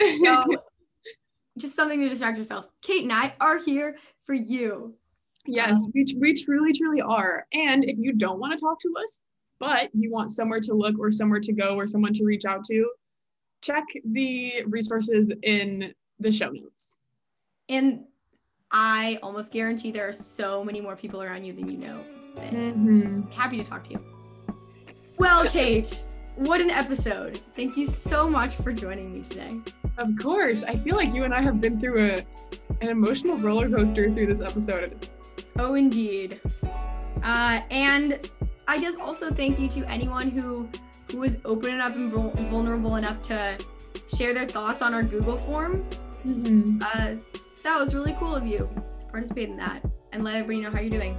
So 0.22 0.44
just 1.56 1.74
something 1.74 1.98
to 2.00 2.08
distract 2.08 2.38
yourself. 2.38 2.66
Kate 2.82 3.02
and 3.02 3.12
I 3.12 3.34
are 3.40 3.58
here 3.58 3.96
for 4.26 4.34
you. 4.34 4.94
Yes, 5.48 5.84
um, 5.84 5.92
we, 5.94 6.04
we 6.18 6.34
truly, 6.34 6.72
truly 6.72 7.00
are. 7.00 7.46
And 7.54 7.84
if 7.84 7.98
you 7.98 8.12
don't 8.12 8.38
want 8.38 8.52
to 8.52 8.58
talk 8.58 8.78
to 8.80 8.94
us, 9.02 9.22
but 9.58 9.88
you 9.94 10.10
want 10.12 10.30
somewhere 10.30 10.60
to 10.60 10.74
look 10.74 10.98
or 10.98 11.10
somewhere 11.10 11.40
to 11.40 11.52
go 11.52 11.74
or 11.74 11.86
someone 11.86 12.12
to 12.14 12.24
reach 12.24 12.44
out 12.44 12.64
to, 12.64 12.88
check 13.62 13.84
the 14.12 14.62
resources 14.66 15.32
in 15.42 15.92
the 16.20 16.30
show 16.30 16.50
notes. 16.50 16.98
And 17.68 18.04
I 18.70 19.18
almost 19.22 19.52
guarantee 19.52 19.90
there 19.90 20.06
are 20.08 20.12
so 20.12 20.62
many 20.62 20.80
more 20.80 20.96
people 20.96 21.22
around 21.22 21.44
you 21.44 21.54
than 21.54 21.70
you 21.70 21.78
know. 21.78 22.04
Mm-hmm. 22.36 23.30
Happy 23.32 23.56
to 23.56 23.64
talk 23.64 23.84
to 23.84 23.92
you. 23.92 24.04
Well, 25.16 25.46
Kate, 25.46 26.04
what 26.36 26.60
an 26.60 26.70
episode. 26.70 27.40
Thank 27.56 27.76
you 27.76 27.86
so 27.86 28.28
much 28.28 28.54
for 28.56 28.72
joining 28.72 29.12
me 29.12 29.22
today. 29.22 29.58
Of 29.96 30.10
course. 30.20 30.62
I 30.62 30.76
feel 30.76 30.94
like 30.94 31.12
you 31.14 31.24
and 31.24 31.34
I 31.34 31.40
have 31.40 31.60
been 31.60 31.80
through 31.80 32.00
a 32.00 32.26
an 32.80 32.88
emotional 32.88 33.36
roller 33.38 33.68
coaster 33.68 34.12
through 34.12 34.26
this 34.26 34.40
episode. 34.40 35.08
Oh, 35.58 35.74
indeed. 35.74 36.40
Uh, 37.22 37.60
and 37.70 38.30
I 38.68 38.78
guess 38.78 38.96
also 38.96 39.30
thank 39.32 39.58
you 39.58 39.68
to 39.68 39.84
anyone 39.90 40.30
who 40.30 40.68
who 41.10 41.18
was 41.18 41.38
open 41.44 41.72
enough 41.72 41.94
and 41.94 42.12
vulnerable 42.12 42.96
enough 42.96 43.22
to 43.22 43.58
share 44.14 44.34
their 44.34 44.46
thoughts 44.46 44.82
on 44.82 44.92
our 44.92 45.02
Google 45.02 45.38
form. 45.38 45.84
Mm-hmm. 46.26 46.82
Uh, 46.82 47.14
that 47.62 47.78
was 47.78 47.94
really 47.94 48.14
cool 48.18 48.34
of 48.34 48.46
you 48.46 48.68
to 48.98 49.04
participate 49.06 49.48
in 49.48 49.56
that 49.56 49.82
and 50.12 50.22
let 50.22 50.34
everybody 50.34 50.60
know 50.60 50.70
how 50.70 50.80
you're 50.80 50.90
doing. 50.90 51.16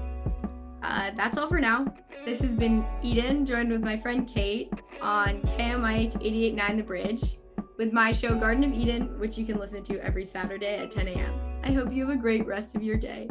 Uh, 0.83 1.11
that's 1.15 1.37
all 1.37 1.47
for 1.47 1.59
now. 1.59 1.85
This 2.23 2.41
has 2.41 2.55
been 2.55 2.85
Eden, 3.01 3.45
joined 3.45 3.71
with 3.71 3.81
my 3.81 3.97
friend 3.97 4.27
Kate 4.27 4.71
on 5.01 5.41
KMIH 5.41 6.15
889 6.21 6.77
The 6.77 6.83
Bridge 6.83 7.37
with 7.77 7.91
my 7.91 8.11
show 8.11 8.35
Garden 8.35 8.63
of 8.63 8.73
Eden, 8.73 9.17
which 9.19 9.37
you 9.37 9.45
can 9.45 9.57
listen 9.57 9.81
to 9.83 9.99
every 10.01 10.25
Saturday 10.25 10.77
at 10.77 10.91
10 10.91 11.07
a.m. 11.07 11.33
I 11.63 11.71
hope 11.71 11.91
you 11.91 12.07
have 12.07 12.15
a 12.15 12.19
great 12.19 12.45
rest 12.45 12.75
of 12.75 12.83
your 12.83 12.97
day. 12.97 13.27